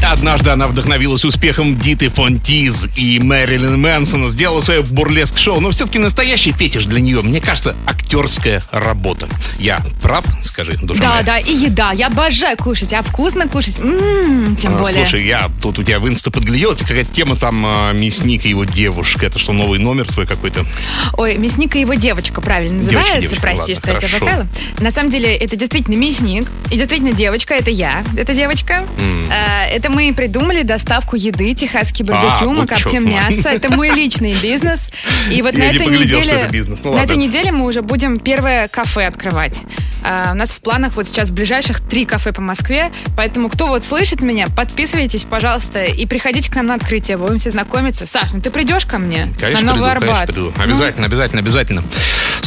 Однажды 0.05 0.49
она 0.51 0.67
вдохновилась 0.67 1.25
успехом 1.25 1.77
Диты 1.77 2.09
Фонтиз 2.09 2.87
и 2.95 3.19
Мэрилин 3.19 3.79
Мэнсона, 3.79 4.29
сделала 4.29 4.59
свое 4.61 4.81
бурлеск-шоу, 4.83 5.59
но 5.59 5.71
все-таки 5.71 5.97
настоящий 5.99 6.51
фетиш 6.51 6.85
для 6.85 6.99
нее, 7.01 7.21
мне 7.21 7.41
кажется, 7.41 7.75
актерская 7.87 8.61
работа. 8.71 9.27
Я 9.57 9.79
прав? 10.01 10.23
Скажи, 10.43 10.77
душа 10.81 11.01
Да, 11.01 11.09
моя. 11.11 11.23
да, 11.23 11.39
и 11.39 11.53
еда. 11.53 11.91
Я 11.93 12.07
обожаю 12.07 12.57
кушать, 12.57 12.93
а 12.93 13.01
вкусно 13.01 13.47
кушать. 13.47 13.79
М-м, 13.79 14.55
тем 14.55 14.75
А, 14.75 14.79
более. 14.79 14.93
Слушай, 14.95 15.25
я 15.25 15.49
тут 15.61 15.79
у 15.79 15.83
тебя 15.83 15.99
в 15.99 16.07
инста 16.07 16.29
подглядел, 16.31 16.75
какая-то 16.75 17.11
тема 17.11 17.35
там 17.35 17.63
а, 17.65 17.91
мясник 17.93 18.45
и 18.45 18.49
его 18.49 18.65
девушка. 18.65 19.25
Это 19.25 19.39
что, 19.39 19.51
новый 19.53 19.79
номер 19.79 20.05
твой 20.07 20.27
какой-то? 20.27 20.65
Ой, 21.13 21.37
мясник 21.37 21.75
и 21.75 21.81
его 21.81 21.93
девочка 21.95 22.39
правильно 22.41 22.77
называется. 22.77 23.19
девочка, 23.21 23.41
Прости, 23.41 23.59
ладно, 23.59 23.75
что 23.75 23.91
я 23.91 23.97
тебя 23.97 24.07
хорошо. 24.07 24.19
поправила. 24.25 24.47
На 24.79 24.91
самом 24.91 25.09
деле, 25.09 25.35
это 25.35 25.55
действительно 25.55 25.95
мясник. 25.95 26.51
И 26.71 26.77
действительно 26.77 27.13
девочка, 27.13 27.53
это 27.55 27.69
я, 27.71 28.03
это 28.17 28.33
девочка. 28.33 28.83
А, 29.31 29.65
это 29.67 29.89
мы 29.93 30.13
придумали 30.13 30.63
доставку 30.63 31.15
еды, 31.15 31.53
техасский 31.53 32.03
барбекю, 32.03 32.49
А, 32.49 32.53
мы 32.53 32.61
вот 32.61 32.69
коптим 32.69 33.09
мясо. 33.09 33.49
Это 33.49 33.71
мой 33.71 33.89
личный 33.91 34.33
бизнес. 34.41 34.89
И 35.31 35.41
вот 35.41 35.53
на 35.57 35.63
этой 35.63 35.87
неделе... 35.87 36.49
Ну 36.83 36.93
на 36.93 37.03
этой 37.03 37.17
неделе 37.17 37.51
мы 37.51 37.65
уже 37.65 37.81
будем 37.81 38.17
первое 38.17 38.67
кафе 38.67 39.05
открывать. 39.05 39.61
А, 40.03 40.31
у 40.33 40.35
нас 40.35 40.49
в 40.49 40.59
планах 40.59 40.95
вот 40.95 41.07
сейчас 41.07 41.31
ближайших 41.31 41.79
три 41.79 42.05
кафе 42.05 42.33
по 42.33 42.41
Москве. 42.41 42.91
Поэтому, 43.15 43.49
кто 43.49 43.67
вот 43.67 43.85
слышит 43.85 44.21
меня, 44.21 44.47
подписывайтесь, 44.55 45.23
пожалуйста, 45.23 45.85
и 45.85 46.05
приходите 46.05 46.51
к 46.51 46.55
нам 46.55 46.67
на 46.67 46.75
открытие. 46.75 47.17
Будем 47.17 47.37
все 47.37 47.51
знакомиться. 47.51 48.05
Саш, 48.05 48.33
ну 48.33 48.41
ты 48.41 48.49
придешь 48.49 48.85
ко 48.85 48.97
мне? 48.97 49.27
Конечно, 49.39 49.65
на 49.65 49.75
Новый 49.75 49.91
приду, 49.91 49.99
конечно, 49.99 50.19
Арбат. 50.19 50.27
приду. 50.27 50.53
Ну, 50.55 50.63
Обязательно, 50.63 51.05
обязательно, 51.05 51.41
обязательно. 51.41 51.83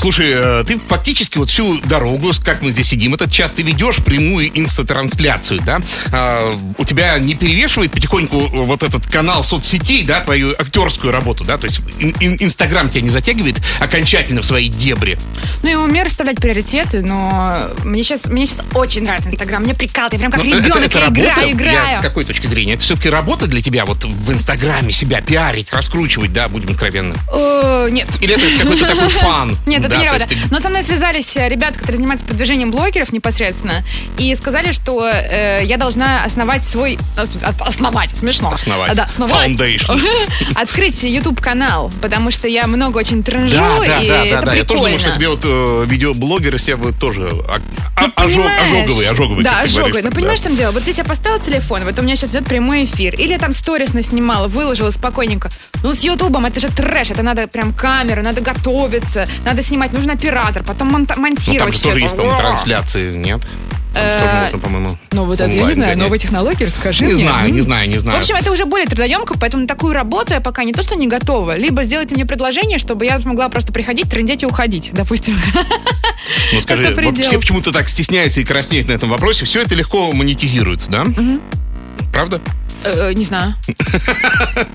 Слушай, 0.06 0.30
э, 0.36 0.64
ты 0.64 0.78
фактически 0.78 1.36
вот 1.36 1.50
всю 1.50 1.78
дорогу, 1.80 2.30
как 2.44 2.62
мы 2.62 2.70
здесь 2.70 2.86
сидим, 2.86 3.14
этот 3.14 3.32
час 3.32 3.50
ты 3.50 3.62
ведешь 3.62 3.96
прямую 3.96 4.56
инстатрансляцию, 4.56 5.60
да? 5.66 5.80
А, 6.12 6.56
У 6.78 6.84
тебя 6.84 7.18
не 7.18 7.34
перевешивает 7.34 7.90
потихоньку 7.90 8.38
вот 8.62 8.84
этот 8.84 9.04
канал 9.08 9.42
соцсетей, 9.42 10.04
да, 10.04 10.20
твою 10.20 10.52
актерскую 10.56 11.12
работу, 11.12 11.42
да? 11.42 11.58
То 11.58 11.64
есть 11.66 11.80
ин- 11.98 12.14
ин- 12.20 12.36
Инстаграм 12.38 12.88
тебя 12.88 13.00
не 13.00 13.10
затягивает 13.10 13.56
окончательно 13.80 14.42
в 14.42 14.46
свои 14.46 14.68
дебри? 14.68 15.18
Ну, 15.64 15.70
я 15.70 15.80
умею 15.80 16.04
расставлять 16.06 16.36
приоритеты, 16.36 17.02
но 17.02 17.62
мне 17.82 18.04
сейчас, 18.04 18.26
мне 18.26 18.46
сейчас 18.46 18.60
очень 18.74 19.02
нравится 19.02 19.30
Инстаграм. 19.30 19.60
Мне 19.60 19.74
прикалывает, 19.74 20.12
я 20.12 20.18
прям 20.20 20.30
как 20.30 20.44
Ну, 20.44 20.50
это- 20.54 20.58
ребенок, 20.66 20.84
это 20.84 20.98
я 21.00 21.04
работа? 21.06 21.30
играю, 21.32 21.50
играю. 21.50 21.72
Я 21.90 21.98
с 21.98 22.02
какой 22.02 22.24
точки 22.24 22.46
зрения? 22.46 22.74
Это 22.74 22.84
все-таки 22.84 23.08
работа 23.10 23.48
для 23.48 23.60
тебя 23.60 23.84
вот 23.84 24.04
в 24.04 24.32
Инстаграме 24.32 24.92
себя 24.92 25.20
пиарить, 25.20 25.72
раскручивать, 25.72 26.32
да, 26.32 26.46
будем 26.46 26.70
откровенны? 26.70 27.16
Э, 27.32 27.88
нет. 27.90 28.06
Или 28.20 28.36
это 28.36 28.62
какой-то 28.62 28.86
такой 28.86 29.08
фан? 29.08 29.58
Нет, 29.66 29.84
это 29.84 29.95
да, 29.96 30.02
не 30.02 30.06
то 30.08 30.12
работа. 30.14 30.34
есть 30.34 30.44
ты- 30.48 30.54
Но 30.54 30.60
со 30.60 30.68
мной 30.68 30.82
связались 30.82 31.36
э, 31.36 31.48
ребята, 31.48 31.74
которые 31.74 31.96
занимаются 31.96 32.26
продвижением 32.26 32.70
блогеров 32.70 33.12
непосредственно, 33.12 33.84
и 34.18 34.34
сказали, 34.34 34.72
что 34.72 35.06
э, 35.08 35.60
я 35.64 35.76
должна 35.76 36.24
основать 36.24 36.64
свой... 36.64 36.98
э, 37.16 37.26
Основать, 37.60 38.16
смешно. 38.16 38.52
Основать. 38.52 38.90
А, 38.90 38.94
Да, 38.94 39.04
основать. 39.04 39.50
Foundation. 39.50 40.00
Открыть 40.54 41.02
YouTube-канал, 41.02 41.90
потому 42.00 42.30
что 42.30 42.48
я 42.48 42.66
много 42.66 42.98
очень 42.98 43.22
транжу, 43.22 43.56
Да, 43.56 43.78
да, 43.84 43.98
и 44.00 44.08
да, 44.08 44.24
это 44.24 44.34
да, 44.36 44.42
да. 44.42 44.54
Я 44.54 44.64
тоже 44.64 44.78
думаю, 44.80 44.96
прикольно. 44.96 44.98
что 44.98 45.10
тебе 45.18 45.28
вот 45.28 45.40
э, 45.44 45.84
видеоблогеры 45.86 46.58
себе 46.58 46.76
вот 46.76 46.98
тоже 46.98 47.28
а- 47.48 47.58
а- 47.96 48.02
Ну, 48.06 48.12
ожог- 48.24 48.50
ожоговые, 48.64 49.10
ожоговые. 49.10 49.44
Да, 49.44 49.60
ожоговые. 49.60 50.02
Ну, 50.04 50.10
да. 50.10 50.14
понимаешь, 50.16 50.40
в 50.40 50.42
чем 50.42 50.56
дело? 50.56 50.72
Вот 50.72 50.82
здесь 50.82 50.98
я 50.98 51.04
поставила 51.04 51.40
телефон, 51.40 51.84
вот 51.84 51.98
у 51.98 52.02
меня 52.02 52.16
сейчас 52.16 52.30
идет 52.30 52.44
прямой 52.46 52.84
эфир. 52.84 53.14
Или 53.14 53.32
я 53.32 53.38
там 53.38 53.52
сторис 53.52 53.94
наснимала, 53.94 54.48
выложила 54.48 54.90
спокойненько. 54.90 55.50
Ну, 55.82 55.94
с 55.94 56.00
Ютубом 56.00 56.46
это 56.46 56.60
же 56.60 56.68
трэш, 56.68 57.10
это 57.10 57.22
надо 57.22 57.46
прям 57.46 57.72
камеру, 57.72 58.22
надо 58.22 58.40
готовиться, 58.40 59.26
надо 59.44 59.62
снимать, 59.62 59.85
нужен 59.92 60.10
оператор, 60.10 60.62
потом 60.62 60.90
Ну, 60.92 61.06
монтировать 61.16 61.58
там 61.58 61.72
же 61.72 61.80
тоже 61.80 61.96
это. 61.96 62.04
есть, 62.04 62.16
по-моему, 62.16 62.38
трансляции, 62.38 63.16
нет? 63.16 63.40
Там 63.94 64.04
же 64.04 64.10
Э, 64.10 64.20
тоже 64.20 64.34
можно, 64.42 64.58
по-моему, 64.58 64.98
Ну, 65.12 65.24
вот 65.24 65.40
это 65.40 65.50
я 65.50 65.64
не 65.64 65.72
знаю, 65.72 65.96
новые 65.96 66.18
технологии, 66.18 66.64
расскажи 66.64 67.04
Не 67.06 67.14
мне. 67.14 67.24
знаю, 67.24 67.50
не 67.52 67.62
знаю, 67.62 67.88
не 67.88 67.98
знаю. 67.98 68.18
В 68.18 68.20
общем, 68.20 68.36
это 68.36 68.52
уже 68.52 68.66
более 68.66 68.86
трудоемко, 68.86 69.38
поэтому 69.40 69.62
на 69.62 69.66
такую 69.68 69.94
работу 69.94 70.34
я 70.34 70.40
пока 70.42 70.64
не 70.64 70.74
то, 70.74 70.82
что 70.82 70.96
не 70.96 71.06
готова, 71.06 71.56
либо 71.56 71.82
сделайте 71.82 72.14
мне 72.14 72.26
предложение, 72.26 72.78
чтобы 72.78 73.06
я 73.06 73.18
смогла 73.20 73.48
просто 73.48 73.72
приходить, 73.72 74.10
трындеть 74.10 74.42
и 74.42 74.46
уходить, 74.46 74.90
допустим. 74.92 75.40
Ну 76.52 76.60
скажи, 76.60 76.92
вот 76.94 77.18
все 77.18 77.38
почему-то 77.38 77.72
так 77.72 77.88
стесняются 77.88 78.40
и 78.40 78.44
краснеют 78.44 78.88
на 78.88 78.92
этом 78.92 79.08
вопросе, 79.10 79.44
все 79.44 79.62
это 79.62 79.74
легко 79.74 80.10
монетизируется, 80.12 80.90
да? 80.90 81.04
Правда? 82.12 82.40
Э, 82.84 83.12
Не 83.14 83.24
знаю. 83.24 83.54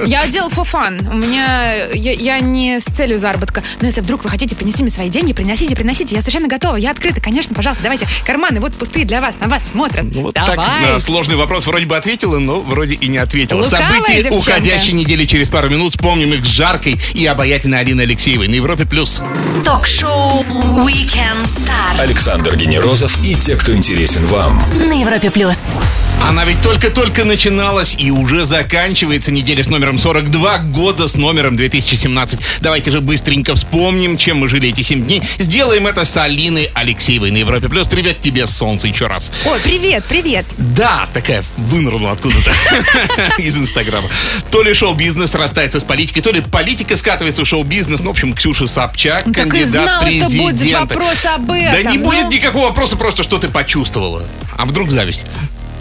Я 0.05 0.27
делал 0.27 0.49
for 0.49 0.65
fun. 0.69 1.09
У 1.13 1.17
меня... 1.17 1.87
Я, 1.93 2.11
я 2.13 2.39
не 2.39 2.79
с 2.79 2.85
целью 2.85 3.19
заработка. 3.19 3.63
Но 3.79 3.87
если 3.87 4.01
вдруг 4.01 4.23
вы 4.23 4.29
хотите 4.29 4.55
принести 4.55 4.83
мне 4.83 4.91
свои 4.91 5.09
деньги, 5.09 5.33
приносите, 5.33 5.75
приносите. 5.75 6.15
Я 6.15 6.21
совершенно 6.21 6.47
готова. 6.47 6.75
Я 6.75 6.91
открыта, 6.91 7.21
конечно, 7.21 7.55
пожалуйста. 7.55 7.83
Давайте. 7.83 8.07
Карманы 8.25 8.59
вот 8.59 8.73
пустые 8.73 9.05
для 9.05 9.21
вас. 9.21 9.35
На 9.39 9.47
вас 9.47 9.67
смотрят. 9.69 10.05
Ну, 10.13 10.21
вот 10.23 10.35
Давай. 10.35 10.55
так 10.57 10.67
на 10.81 10.99
сложный 10.99 11.35
вопрос 11.35 11.67
вроде 11.67 11.85
бы 11.85 11.95
ответила, 11.95 12.39
но 12.39 12.59
вроде 12.61 12.95
и 12.95 13.07
не 13.07 13.17
ответила. 13.17 13.59
Лукавая 13.63 13.87
События 13.91 14.23
девчонка. 14.23 14.37
уходящей 14.37 14.93
недели 14.93 15.25
через 15.25 15.49
пару 15.49 15.69
минут. 15.69 15.91
Вспомним 15.93 16.33
их 16.33 16.45
с 16.45 16.49
жаркой 16.49 16.99
и 17.13 17.25
обаятельной 17.25 17.79
Алиной 17.79 18.03
Алексеевой 18.05 18.47
на 18.47 18.55
Европе+. 18.55 18.85
плюс. 18.85 19.21
Ток-шоу 19.65 20.43
Weekend 20.85 21.43
Star. 21.45 21.99
Александр 21.99 22.55
Генерозов 22.55 23.17
и 23.23 23.35
те, 23.35 23.55
кто 23.55 23.73
интересен 23.75 24.25
вам. 24.25 24.61
На 24.87 24.99
Европе 24.99 25.29
плюс. 25.31 25.57
Она 26.27 26.45
ведь 26.45 26.61
только-только 26.61 27.25
начиналась 27.25 27.95
и 27.97 28.11
уже 28.11 28.45
заканчивается 28.45 29.31
неделя 29.31 29.63
с 29.63 29.67
номером 29.67 29.97
42, 29.97 30.59
года 30.59 31.07
с 31.07 31.15
номером 31.15 31.55
2017. 31.57 32.39
Давайте 32.61 32.91
же 32.91 33.01
быстренько 33.01 33.55
вспомним, 33.55 34.17
чем 34.17 34.37
мы 34.37 34.47
жили 34.47 34.69
эти 34.69 34.81
7 34.81 35.03
дней. 35.05 35.23
Сделаем 35.39 35.87
это 35.87 36.05
с 36.05 36.15
Алиной 36.15 36.69
Алексеевой 36.73 37.31
на 37.31 37.37
Европе+. 37.37 37.67
плюс. 37.67 37.87
Привет 37.87 38.21
тебе, 38.21 38.47
солнце, 38.47 38.87
еще 38.87 39.07
раз. 39.07 39.31
Ой, 39.45 39.59
привет, 39.63 40.05
привет. 40.07 40.45
Да, 40.57 41.07
такая 41.13 41.43
вынырнула 41.57 42.11
откуда-то 42.11 42.51
из 43.41 43.57
Инстаграма. 43.57 44.07
То 44.51 44.61
ли 44.63 44.73
шоу-бизнес 44.73 45.33
растается 45.33 45.79
с 45.79 45.83
политикой, 45.83 46.21
то 46.21 46.31
ли 46.31 46.41
политика 46.41 46.95
скатывается 46.95 47.43
в 47.43 47.47
шоу-бизнес. 47.47 47.99
Ну, 48.01 48.07
в 48.07 48.11
общем, 48.11 48.33
Ксюша 48.33 48.67
Собчак, 48.67 49.23
Так 49.23 49.47
и 49.47 49.49
кандидат 49.49 49.69
знала, 49.71 50.05
в 50.05 50.11
что 50.11 50.19
будет 50.29 50.59
президенты. 50.59 50.95
вопрос 50.95 51.25
об 51.25 51.47
Да 51.47 51.81
не 51.83 51.97
ну. 51.97 52.05
будет 52.05 52.29
никакого 52.29 52.67
вопроса, 52.67 52.95
просто 52.95 53.23
что 53.23 53.37
ты 53.37 53.49
почувствовала. 53.49 54.23
А 54.57 54.65
вдруг 54.65 54.91
зависть? 54.91 55.25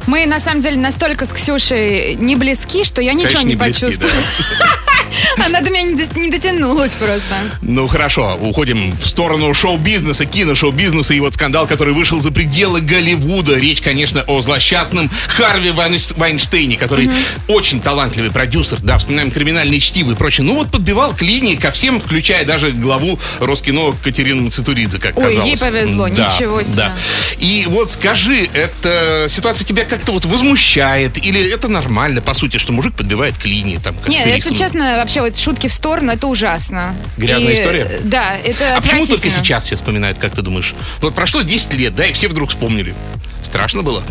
Мы, 0.07 0.27
на 0.27 0.41
самом 0.41 0.61
деле, 0.61 0.77
настолько 0.77 1.27
с 1.27 1.31
Ксюшей 1.31 2.15
не 2.17 2.37
близки, 2.37 2.85
что 2.85 3.01
я 3.03 3.13
ничего 3.13 3.29
Конечно, 3.29 3.49
не 3.49 3.55
не 3.55 3.57
близки, 3.57 3.85
почувствовала. 3.87 4.17
Она 5.47 5.61
до 5.61 5.71
меня 5.71 5.83
не 5.83 5.95
до- 5.95 6.19
не 6.21 6.31
дотянулась 6.31 6.93
просто. 6.93 7.35
Ну 7.63 7.87
хорошо, 7.89 8.39
уходим 8.41 8.93
в 8.97 9.07
сторону 9.07 9.53
шоу-бизнеса, 9.55 10.25
кино-шоу-бизнеса 10.25 11.15
и 11.15 11.21
вот 11.21 11.35
скандал, 11.35 11.67
который 11.67 11.95
вышел 11.95 12.21
за 12.21 12.31
пределы 12.31 12.81
Голливуда. 12.81 13.57
Речь, 13.57 13.81
конечно, 13.81 14.23
о 14.27 14.41
злосчастном 14.41 15.11
Харви 15.29 15.71
Вайнш- 15.71 16.15
Вайнштейне, 16.17 16.77
который 16.77 17.11
очень 17.49 17.81
талантливый 17.81 18.31
продюсер, 18.31 18.79
да, 18.81 18.99
вспоминаем 18.99 19.31
криминальные 19.31 19.81
чтивы 19.81 20.13
и 20.13 20.17
прочее. 20.17 20.45
Ну 20.45 20.55
вот 20.55 20.71
подбивал 20.71 21.13
к 21.15 21.23
линии 21.23 21.57
ко 21.57 21.71
всем, 21.73 22.01
включая 22.01 22.45
даже 22.45 22.71
главу 22.71 23.19
Роскино 23.41 23.93
Катерину 24.05 24.43
Мацитуридзе, 24.43 24.99
как 24.99 25.19
Ой, 25.19 25.25
казалось. 25.25 25.49
ей 25.49 25.59
повезло, 25.59 26.09
Да, 26.09 26.27
ничего 26.33 26.63
себе. 26.63 26.75
Да. 26.77 26.97
И 27.39 27.65
вот 27.69 27.91
скажи, 27.91 28.49
эта 28.55 29.27
ситуация 29.29 29.65
тебя 29.67 29.85
как-то 29.91 30.13
вот 30.13 30.25
возмущает 30.25 31.19
или 31.19 31.53
это 31.53 31.69
нормально, 31.69 32.23
по 32.23 32.33
сути, 32.33 32.57
что 32.57 32.73
мужик 32.73 32.95
подбивает 32.95 33.37
к 33.37 33.45
линии 33.45 33.77
там, 33.77 33.95
как 33.97 34.09
Нет, 34.09 34.27
если 34.27 34.55
честно, 34.55 34.97
вообще 34.97 35.21
вот 35.21 35.37
шутки 35.37 35.67
в 35.67 35.75
сторону, 35.75 36.13
это 36.13 36.27
ужасно. 36.27 36.95
Грязная 37.19 37.53
И, 37.53 37.55
история? 37.55 38.01
Да, 38.05 38.37
это 38.43 38.77
А 38.77 38.81
почему 38.81 39.07
только 39.07 39.29
сейчас 39.29 39.65
все 39.67 39.77
вспоминают, 39.77 40.19
как 40.19 40.33
ты 40.33 40.43
думаешь? 40.43 40.75
Ну, 41.03 41.09
Вот 41.09 41.15
прошло 41.15 41.43
10 41.43 41.75
лет, 41.75 41.95
да, 41.95 42.07
и 42.07 42.13
все 42.13 42.29
вдруг 42.29 42.51
вспомнили. 42.51 42.95
Страшно 43.43 43.83
было? 43.83 44.03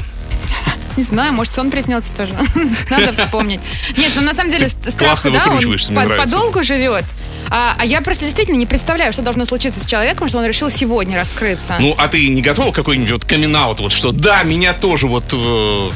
Не 0.98 1.04
знаю, 1.04 1.34
может, 1.34 1.54
сон 1.54 1.72
приснился 1.72 2.10
тоже. 2.15 2.34
Надо 2.89 3.13
вспомнить. 3.13 3.62
Нет, 3.98 4.12
ну 4.15 4.22
на 4.22 4.34
самом 4.34 4.52
деле 4.52 4.70
ст- 4.70 4.76
страх, 4.82 5.22
классно 5.22 5.32
да, 5.32 5.46
он 5.48 6.18
подолгу 6.18 6.63
живет. 6.63 7.06
А, 7.50 7.76
а 7.78 7.86
я 7.86 8.02
просто 8.02 8.26
действительно 8.26 8.58
не 8.58 8.66
представляю, 8.66 9.14
что 9.14 9.22
должно 9.22 9.46
случиться 9.46 9.80
с 9.84 9.86
человеком, 9.86 10.30
что 10.30 10.38
он 10.38 10.46
решил 10.46 10.70
сегодня 10.70 11.18
раскрыться. 11.18 11.76
Ну, 11.80 11.96
а 11.98 12.08
ты 12.08 12.28
не 12.30 12.42
готова 12.42 12.72
какой-нибудь 12.72 13.12
вот 13.12 13.26
камин 13.26 13.50
вот 13.50 13.92
что 13.92 14.12
да, 14.12 14.44
меня 14.44 14.74
тоже 14.74 15.08
вот 15.08 15.26
э, 15.34 15.90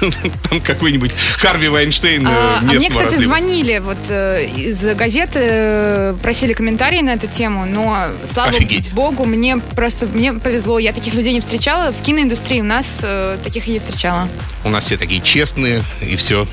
там 0.50 0.60
какой-нибудь 0.60 1.12
Харви 1.38 1.68
Вайнштейн 1.68 2.26
э, 2.26 2.30
А, 2.30 2.58
а 2.58 2.62
мне, 2.62 2.90
кстати, 2.90 3.14
разлива. 3.14 3.22
звонили 3.22 3.78
вот 3.78 3.98
э, 4.08 4.46
из 4.46 4.80
газеты, 4.96 5.38
э, 5.40 6.14
просили 6.20 6.52
комментарии 6.52 7.00
на 7.00 7.10
эту 7.10 7.28
тему, 7.28 7.64
но 7.66 8.08
слава 8.30 8.50
Офигеть. 8.50 8.92
богу, 8.92 9.24
мне 9.24 9.58
просто 9.58 10.06
мне 10.06 10.32
повезло, 10.32 10.78
я 10.78 10.92
таких 10.92 11.14
людей 11.14 11.32
не 11.32 11.40
встречала 11.40 11.92
в 11.92 12.02
киноиндустрии, 12.02 12.60
у 12.60 12.64
нас 12.64 12.86
э, 13.02 13.38
таких 13.44 13.68
и 13.68 13.72
не 13.72 13.78
встречала. 13.78 14.28
У 14.64 14.70
нас 14.70 14.84
все 14.84 14.96
такие 14.96 15.20
честные, 15.20 15.82
и 16.02 16.16
все 16.16 16.46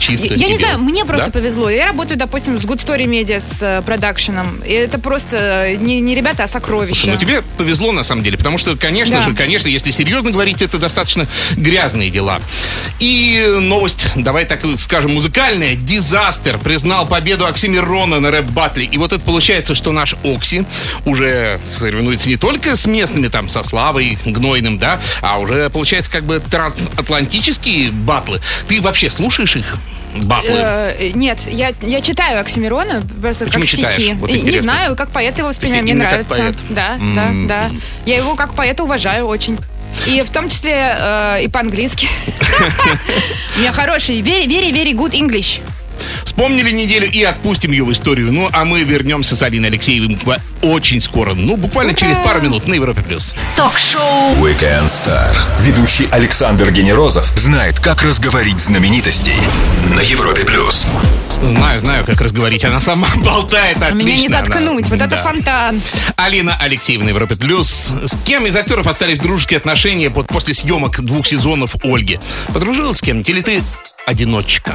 чисто. 0.00 0.34
Я 0.34 0.46
и 0.46 0.50
не 0.50 0.56
знаю, 0.56 0.78
мне 0.78 1.04
просто 1.04 1.26
Да? 1.26 1.32
повезло. 1.32 1.70
Я 1.70 1.86
работаю, 1.86 2.18
допустим, 2.18 2.58
с 2.58 2.62
Good 2.64 2.84
Story 2.84 3.04
Media, 3.06 3.38
с 3.40 3.62
э, 3.62 3.82
продакшеном. 3.82 4.60
И 4.66 4.72
это 4.72 4.98
просто 4.98 5.76
не, 5.78 6.00
не 6.00 6.14
ребята, 6.14 6.44
а 6.44 6.48
сокровища. 6.48 6.94
Слушай, 7.02 7.12
ну 7.14 7.18
тебе 7.18 7.42
повезло 7.56 7.92
на 7.92 8.02
самом 8.02 8.22
деле, 8.24 8.36
потому 8.38 8.58
что, 8.58 8.76
конечно 8.76 9.16
Да. 9.18 9.22
же, 9.22 9.34
конечно, 9.34 9.68
если 9.68 9.90
серьезно 9.90 10.30
говорить, 10.30 10.62
это 10.62 10.78
достаточно 10.78 11.26
грязные 11.56 12.10
дела. 12.10 12.40
И 12.98 13.46
новость, 13.60 14.06
давай 14.16 14.44
так 14.44 14.60
скажем, 14.78 15.14
музыкальная. 15.14 15.74
Дизастер 15.74 16.58
признал 16.58 17.06
победу 17.06 17.46
Оксимирона 17.46 18.20
на 18.20 18.30
рэп-батле. 18.30 18.84
И 18.84 18.98
вот 18.98 19.12
это 19.12 19.22
получается, 19.24 19.74
что 19.74 19.92
наш 19.92 20.14
Окси 20.24 20.64
уже 21.04 21.60
соревнуется 21.64 22.28
не 22.28 22.36
только 22.36 22.76
с 22.76 22.86
местными, 22.86 23.28
там, 23.28 23.48
со 23.48 23.62
Славой, 23.62 24.18
Гнойным, 24.24 24.78
да, 24.78 25.00
а 25.20 25.38
уже, 25.38 25.68
получается, 25.70 26.10
как 26.10 26.24
бы 26.24 26.40
трансатлантические 26.40 27.90
батлы. 27.90 28.40
Ты 28.66 28.80
вообще 28.80 29.10
слушаешь 29.10 29.56
их? 29.56 29.76
Батлы. 30.24 30.56
Э, 30.56 31.10
нет, 31.14 31.38
я, 31.46 31.72
я 31.82 32.00
читаю 32.00 32.40
Оксимирона 32.40 33.02
просто 33.20 33.44
Почему 33.44 33.62
как 33.62 33.70
читаешь? 33.70 33.94
стихи. 33.94 34.14
Вот 34.14 34.30
И 34.30 34.40
не 34.40 34.58
знаю, 34.58 34.96
как 34.96 35.10
поэт 35.10 35.38
его 35.38 35.48
воспринимаю, 35.48 35.84
мне 35.84 35.94
нравится. 35.94 36.54
Да, 36.68 36.98
да, 37.14 37.30
да. 37.46 37.70
Я 38.06 38.16
его 38.16 38.34
как 38.34 38.54
поэта 38.54 38.82
уважаю 38.84 39.26
очень. 39.26 39.58
И 40.06 40.20
в 40.20 40.30
том 40.30 40.48
числе 40.48 40.96
э, 40.98 41.42
и 41.44 41.48
по-английски. 41.48 42.08
У 43.56 43.60
меня 43.60 43.72
хороший 43.72 44.20
very, 44.20 44.46
very, 44.46 44.72
very 44.72 44.92
good 44.92 45.12
English. 45.12 45.60
Вспомнили 46.24 46.70
неделю 46.70 47.08
и 47.10 47.22
отпустим 47.22 47.72
ее 47.72 47.84
в 47.84 47.92
историю. 47.92 48.32
Ну, 48.32 48.48
а 48.52 48.64
мы 48.64 48.82
вернемся 48.82 49.36
с 49.36 49.42
Алиной 49.42 49.68
Алексеевой 49.68 50.08
буква- 50.14 50.40
очень 50.62 51.00
скоро. 51.00 51.34
Ну, 51.34 51.56
буквально 51.56 51.94
через 51.94 52.16
пару 52.18 52.40
минут 52.40 52.66
на 52.66 52.74
Европе+. 52.74 53.02
плюс. 53.02 53.34
Ток-шоу 53.56 54.34
Weekend 54.36 54.86
Star. 54.86 55.34
Ведущий 55.62 56.08
Александр 56.10 56.70
Генерозов 56.70 57.26
знает, 57.36 57.80
как 57.80 58.02
разговорить 58.02 58.58
знаменитостей 58.60 59.34
на 59.94 60.00
Европе 60.00 60.44
плюс. 60.44 60.86
Знаю, 61.42 61.80
знаю, 61.80 62.04
как 62.04 62.20
разговорить. 62.20 62.64
Она 62.64 62.80
сама 62.82 63.08
болтает 63.16 63.78
отлично. 63.78 63.94
Меня 63.94 64.16
не 64.16 64.26
она- 64.26 64.38
заткнуть. 64.38 64.88
Вот 64.88 64.96
это 65.00 65.08
Да. 65.08 65.16
фонтан. 65.16 65.80
Алина 66.16 66.56
Алексеевна, 66.60 67.08
Европе 67.08 67.36
Плюс. 67.36 67.90
С 68.04 68.14
кем 68.26 68.44
из 68.46 68.54
актеров 68.56 68.86
остались 68.86 69.18
дружеские 69.18 69.56
отношения 69.58 70.10
вот 70.10 70.28
после 70.28 70.52
съемок 70.54 71.00
двух 71.02 71.26
сезонов 71.26 71.76
Ольги? 71.82 72.20
Подружилась 72.52 72.98
с 72.98 73.00
кем-нибудь? 73.00 73.28
Или 73.30 73.40
ты 73.40 73.62
одиночка? 74.10 74.74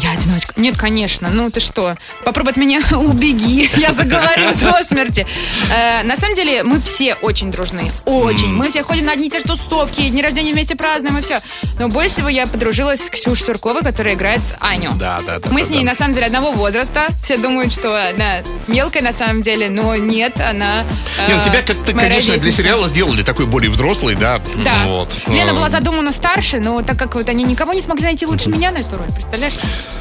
Я 0.00 0.12
одиночка. 0.12 0.52
Нет, 0.56 0.76
конечно. 0.76 1.30
Ну 1.32 1.50
ты 1.50 1.60
что? 1.60 1.96
Попробуй 2.24 2.52
от 2.52 2.58
меня 2.58 2.82
убеги. 2.92 3.70
Я 3.76 3.92
заговорю 3.92 4.54
до 4.60 4.84
смерти. 4.84 5.26
Э, 5.74 6.02
на 6.02 6.16
самом 6.16 6.34
деле 6.36 6.62
мы 6.62 6.78
все 6.80 7.14
очень 7.14 7.50
дружны. 7.50 7.90
Очень. 8.04 8.48
Мы 8.48 8.68
все 8.68 8.82
ходим 8.82 9.06
на 9.06 9.12
одни 9.12 9.28
и 9.28 9.30
те 9.30 9.40
же 9.40 9.46
тусовки, 9.46 10.06
дни 10.08 10.22
рождения 10.22 10.52
вместе 10.52 10.76
празднуем 10.76 11.18
и 11.18 11.22
все. 11.22 11.40
Но 11.78 11.88
больше 11.88 12.10
всего 12.10 12.28
я 12.28 12.46
подружилась 12.46 13.00
с 13.00 13.10
Ксюшей 13.10 13.46
Сурковой, 13.46 13.82
которая 13.82 14.14
играет 14.14 14.40
Аню. 14.60 14.92
Да, 14.94 15.20
да, 15.26 15.38
да. 15.38 15.48
Мы 15.50 15.64
с 15.64 15.70
ней 15.70 15.82
на 15.82 15.94
самом 15.94 16.14
деле 16.14 16.26
одного 16.26 16.52
возраста. 16.52 17.08
Все 17.22 17.38
думают, 17.38 17.72
что 17.72 17.88
она 18.10 18.42
мелкая 18.68 19.02
на 19.02 19.14
самом 19.14 19.40
деле, 19.42 19.70
но 19.70 19.96
нет, 19.96 20.38
она. 20.40 20.84
Не, 21.26 21.34
ну, 21.34 21.40
э, 21.40 21.44
тебя 21.44 21.62
как-то, 21.62 21.92
конечно, 21.94 22.36
для 22.36 22.52
сериала 22.52 22.86
сделали 22.86 23.22
такой 23.22 23.46
более 23.46 23.70
взрослый, 23.70 24.14
да. 24.14 24.40
Да. 24.62 25.06
Лена 25.32 25.54
была 25.54 25.70
задумана 25.70 26.12
старше, 26.12 26.60
но 26.60 26.82
так 26.82 26.98
как 26.98 27.14
вот 27.14 27.28
они 27.30 27.44
никого 27.44 27.72
не 27.72 27.80
смогли 27.80 28.04
найти 28.04 28.26
лучше 28.26 28.41
меня 28.50 28.70
на 28.70 28.78
эту 28.78 28.96
роль, 28.98 29.08
представляешь? 29.14 29.54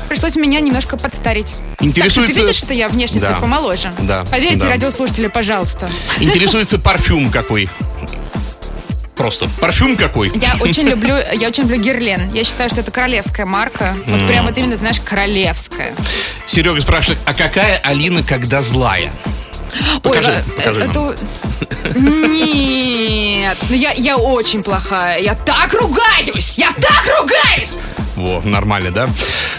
Пришлось 0.09 0.35
меня 0.35 0.59
немножко 0.59 0.97
подстарить. 0.97 1.55
Интересуется- 1.79 2.01
Так 2.03 2.11
что 2.11 2.25
ты 2.35 2.41
видишь, 2.41 2.55
что 2.57 2.73
я 2.73 2.89
внешне 2.89 3.21
Да. 3.21 3.33
помоложе? 3.39 3.91
Да, 3.99 4.25
Поверьте, 4.25 4.59
да. 4.61 4.69
радиослушатели, 4.69 5.27
пожалуйста. 5.27 5.89
Интересуется 6.19 6.77
парфюм 6.79 7.31
какой. 7.31 7.69
Просто 9.15 9.47
парфюм 9.59 9.95
какой. 9.97 10.31
Я 10.35 10.55
очень 10.59 10.87
люблю, 10.89 11.13
я 11.33 11.47
очень 11.47 11.63
люблю 11.63 11.79
Герлен. 11.79 12.31
Я 12.33 12.43
считаю, 12.43 12.69
что 12.69 12.79
это 12.81 12.89
королевская 12.91 13.45
марка. 13.45 13.93
Вот 14.07 14.25
прям 14.25 14.47
вот 14.47 14.57
именно, 14.57 14.75
знаешь, 14.77 14.99
королевская. 14.99 15.93
Серега 16.47 16.81
спрашивает, 16.81 17.19
а 17.25 17.33
какая 17.33 17.77
Алина, 17.77 18.23
когда 18.23 18.61
злая? 18.61 19.11
Покажи, 20.01 20.31
Ой, 20.47 20.53
покажи 20.55 20.79
нам. 20.85 20.89
это- 20.89 21.17
Нет, 21.99 23.57
ну 23.69 23.75
я, 23.75 23.91
я 23.91 24.17
очень 24.17 24.63
плохая. 24.63 25.19
Я 25.19 25.35
так 25.35 25.71
ругаюсь! 25.73 26.55
Я 26.57 26.73
так 26.73 27.03
ругаюсь! 27.19 27.73
Во, 28.21 28.41
нормально, 28.43 28.91
да? 28.91 29.09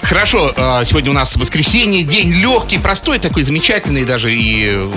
Хорошо, 0.02 0.52
а, 0.56 0.84
сегодня 0.84 1.10
у 1.10 1.14
нас 1.14 1.36
воскресенье, 1.36 2.04
день 2.04 2.32
легкий, 2.32 2.78
простой, 2.78 3.18
такой 3.18 3.42
замечательный 3.42 4.04
даже, 4.04 4.32
и 4.32 4.88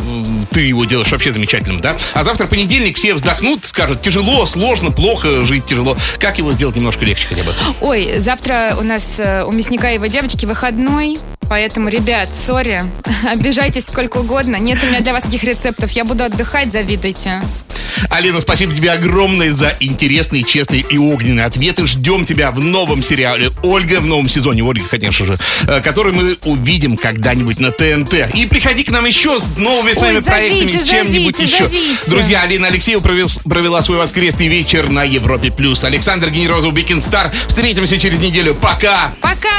ты 0.52 0.62
его 0.62 0.86
делаешь 0.86 1.12
вообще 1.12 1.34
замечательным, 1.34 1.82
да? 1.82 1.98
А 2.14 2.24
завтра 2.24 2.46
понедельник, 2.46 2.98
все 2.98 3.16
вздохнут, 3.16 3.66
скажут, 3.66 4.02
тяжело, 4.02 4.46
сложно, 4.46 4.92
плохо, 4.92 5.42
жить 5.42 5.66
тяжело. 5.66 5.98
Как 6.20 6.38
его 6.38 6.52
сделать 6.52 6.76
немножко 6.76 7.06
легче 7.06 7.28
хотя 7.28 7.44
бы? 7.44 7.54
Ой, 7.82 8.20
завтра 8.20 8.76
у 8.80 8.84
нас 8.84 9.16
э, 9.18 9.44
у 9.44 9.52
мясника 9.52 9.90
и 9.90 9.96
его 9.96 10.06
девочки 10.06 10.46
выходной. 10.46 11.18
Поэтому, 11.50 11.90
ребят, 11.90 12.30
сори, 12.34 12.84
обижайтесь 13.28 13.86
сколько 13.86 14.18
угодно. 14.18 14.58
Нет 14.58 14.80
у 14.84 14.88
меня 14.88 15.02
для 15.02 15.14
вас 15.14 15.24
таких 15.24 15.44
рецептов. 15.44 15.92
Я 15.92 16.06
буду 16.06 16.24
отдыхать, 16.24 16.72
завидуйте. 16.72 17.42
Алина, 18.10 18.42
спасибо 18.42 18.74
тебе 18.74 18.92
огромное 18.92 19.52
за 19.54 19.76
интересные, 19.80 20.44
честные 20.44 20.82
и 20.82 20.98
огненные 20.98 21.46
ответы. 21.46 21.86
Ждем 21.86 22.26
тебя 22.26 22.52
в 22.52 22.60
новом 22.60 23.04
сериале 23.04 23.52
«Ольга», 23.64 24.00
в 24.00 24.06
новом 24.06 24.30
сезоне 24.30 24.64
«Ольга», 24.64 24.86
конечно 24.90 25.26
же, 25.26 25.38
э, 25.68 25.82
который 25.82 26.14
мы 26.14 26.38
увидим 26.46 26.98
когда-нибудь 26.98 27.60
на 27.60 27.72
ТНТ. 27.72 28.34
И 28.34 28.46
приходи 28.46 28.84
к 28.84 28.90
нам 28.92 29.06
еще 29.06 29.40
с 29.40 29.58
новыми 29.58 29.94
своими 29.94 30.20
зовите, 30.20 30.32
проектами, 30.32 30.78
с 30.78 30.84
чем-нибудь 30.84 31.36
зовите, 31.38 31.54
еще. 31.56 31.64
зовите. 31.68 31.98
Друзья, 32.08 32.42
Алина 32.42 32.68
Алексеева 32.68 33.02
провел- 33.02 33.42
провела 33.48 33.82
свой 33.82 33.98
воскресный 33.98 34.48
вечер 34.48 34.90
на 34.90 35.04
Европе+. 35.04 35.52
плюс. 35.52 35.84
Александр 35.84 36.30
Генерозов, 36.30 36.74
Weekend 36.74 37.02
Star. 37.02 37.32
Встретимся 37.48 37.98
через 37.98 38.20
неделю. 38.20 38.56
Пока! 38.56 39.14
Пока! 39.22 39.50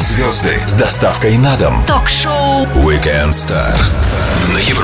Звезды 0.00 0.60
с 0.66 0.72
доставкой 0.74 1.36
на 1.38 1.56
дом. 1.56 1.84
Ток-шоу 1.86 2.66
Weekend 2.76 3.30
Star 3.30 3.72
на 4.52 4.58
Европе 4.58 4.78